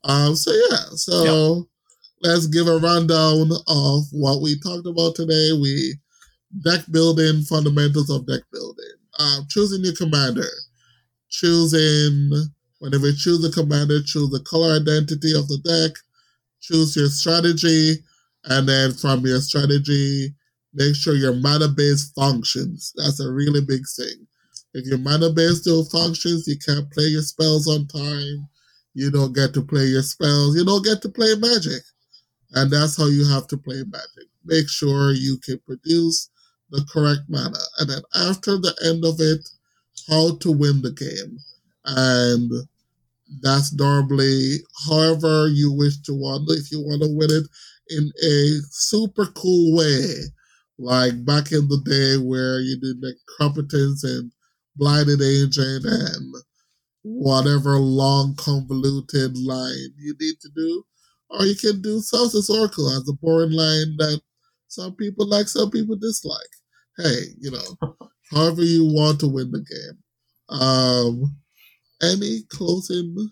[0.02, 1.66] Um, so yeah, so yep.
[2.22, 5.52] Let's give a rundown of what we talked about today.
[5.52, 5.94] We
[6.64, 10.48] deck building, fundamentals of deck building, um, choosing your commander,
[11.30, 12.30] choosing
[12.80, 15.96] whenever you choose a commander, choose the color identity of the deck,
[16.60, 17.98] choose your strategy,
[18.44, 20.34] and then from your strategy,
[20.74, 22.92] make sure your mana base functions.
[22.96, 24.26] That's a really big thing.
[24.72, 28.48] If your mana base still functions, you can't play your spells on time.
[28.94, 30.56] You don't get to play your spells.
[30.56, 31.82] You don't get to play magic.
[32.52, 34.28] And that's how you have to play magic.
[34.44, 36.30] Make sure you can produce
[36.70, 37.58] the correct mana.
[37.78, 39.48] And then after the end of it,
[40.08, 41.38] how to win the game.
[41.84, 42.50] And
[43.42, 44.56] that's normally
[44.88, 46.46] however you wish to win.
[46.48, 47.46] If you want to win it
[47.88, 50.14] in a super cool way,
[50.78, 54.32] like back in the day where you did the competence and
[54.76, 56.34] blinded agent and
[57.02, 60.84] whatever long convoluted line you need to do.
[61.30, 64.20] Or you can do Thassa's Oracle as a boring line that
[64.68, 66.40] some people like, some people dislike.
[66.96, 67.96] Hey, you know,
[68.30, 70.58] however you want to win the game.
[70.58, 71.36] Um,
[72.02, 73.30] any closing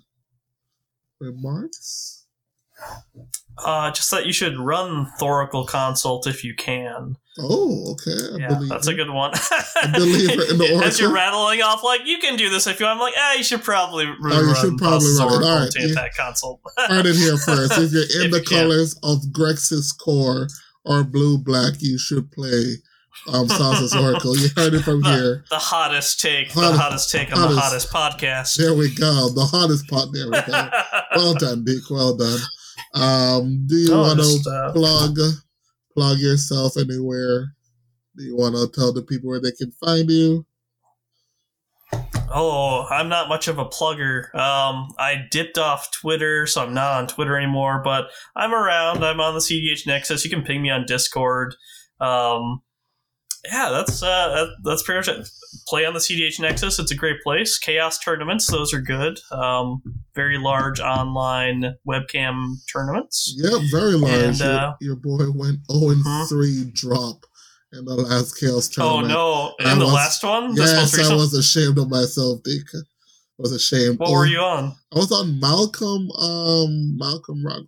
[1.20, 2.26] remarks?
[3.64, 7.16] Uh, just that you should run Thoracle Consult if you can.
[7.40, 8.34] Oh, okay.
[8.34, 9.32] I yeah, that's a good one.
[9.82, 10.82] a believer in the Oracle.
[10.84, 12.96] As you're rattling off, like, you can do this if you want.
[12.96, 15.46] I'm like, ah, you should probably run, oh, you should probably run it.
[15.46, 15.70] All right.
[15.70, 16.60] To that console.
[16.78, 17.78] Start it here first.
[17.78, 20.48] If you're in the colors of Grixis core
[20.84, 22.74] or blue black, you should play
[23.32, 24.36] um, Thassa's Oracle.
[24.36, 25.44] You heard it from the, here.
[25.50, 26.50] The hottest take.
[26.50, 28.56] Hottest, the hottest take on hottest, the hottest podcast.
[28.56, 29.28] There we go.
[29.28, 30.08] The hottest pot.
[30.12, 30.70] There we go.
[31.14, 31.88] well done, Dick.
[31.90, 32.40] Well done.
[32.94, 35.18] Um, do you want to uh, plug
[35.98, 37.54] plug yourself anywhere?
[38.16, 40.46] Do you want to tell the people where they can find you?
[42.32, 44.32] Oh, I'm not much of a plugger.
[44.32, 47.80] Um, I dipped off Twitter, so I'm not on Twitter anymore.
[47.82, 49.04] But I'm around.
[49.04, 50.24] I'm on the CDH Nexus.
[50.24, 51.56] You can ping me on Discord.
[52.00, 52.62] Um,
[53.50, 55.28] yeah, that's uh, that's pretty much it.
[55.66, 56.78] Play on the CDH Nexus.
[56.78, 57.58] It's a great place.
[57.58, 59.18] Chaos tournaments, those are good.
[59.30, 59.82] Um,
[60.14, 63.34] very large online webcam tournaments.
[63.36, 64.40] Yeah, very large.
[64.40, 66.26] And, uh, your, your, boy went 0 and uh-huh.
[66.26, 67.24] 3 drop
[67.72, 69.14] in the last Chaos oh, tournament.
[69.18, 69.70] Oh no!
[69.72, 70.54] In the was, last one?
[70.54, 72.66] Yes, I was ashamed of myself, Dick.
[72.74, 72.78] I
[73.38, 73.98] was ashamed.
[73.98, 74.74] What oh, were you on?
[74.92, 77.66] I was on Malcolm, um, Malcolm Rograkh.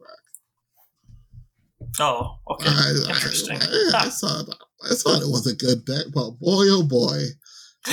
[1.98, 2.68] Oh, okay.
[2.68, 3.58] I, Interesting.
[3.60, 4.56] I, I, I saw that.
[4.84, 7.18] I thought it was a good bet, but boy, oh boy.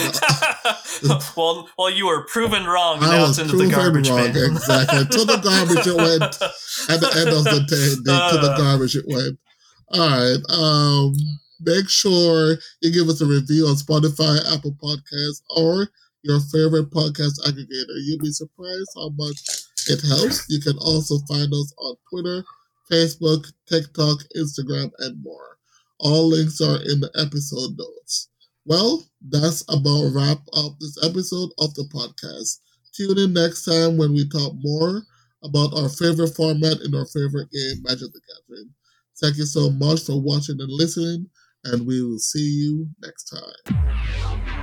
[1.38, 2.98] well, well, you were proven wrong.
[3.02, 5.06] I now it's into the garbage wrong, exactly.
[5.06, 6.24] to the garbage it went.
[6.90, 8.58] At the end of the day, uh, to the uh.
[8.58, 9.40] garbage it went.
[9.92, 10.44] All right.
[10.50, 11.14] Um,
[11.62, 15.88] make sure you give us a review on Spotify, Apple Podcasts, or
[16.24, 17.96] your favorite podcast aggregator.
[18.04, 19.40] You'll be surprised how much
[19.88, 20.46] it helps.
[20.50, 22.44] You can also find us on Twitter,
[22.92, 25.57] Facebook, TikTok, Instagram, and more.
[26.00, 28.30] All links are in the episode notes.
[28.66, 32.60] Well, that's about wrap up this episode of the podcast.
[32.96, 35.02] Tune in next time when we talk more
[35.44, 38.70] about our favorite format in our favorite game, Magic the Gathering.
[39.22, 41.28] Thank you so much for watching and listening,
[41.64, 44.57] and we will see you next time.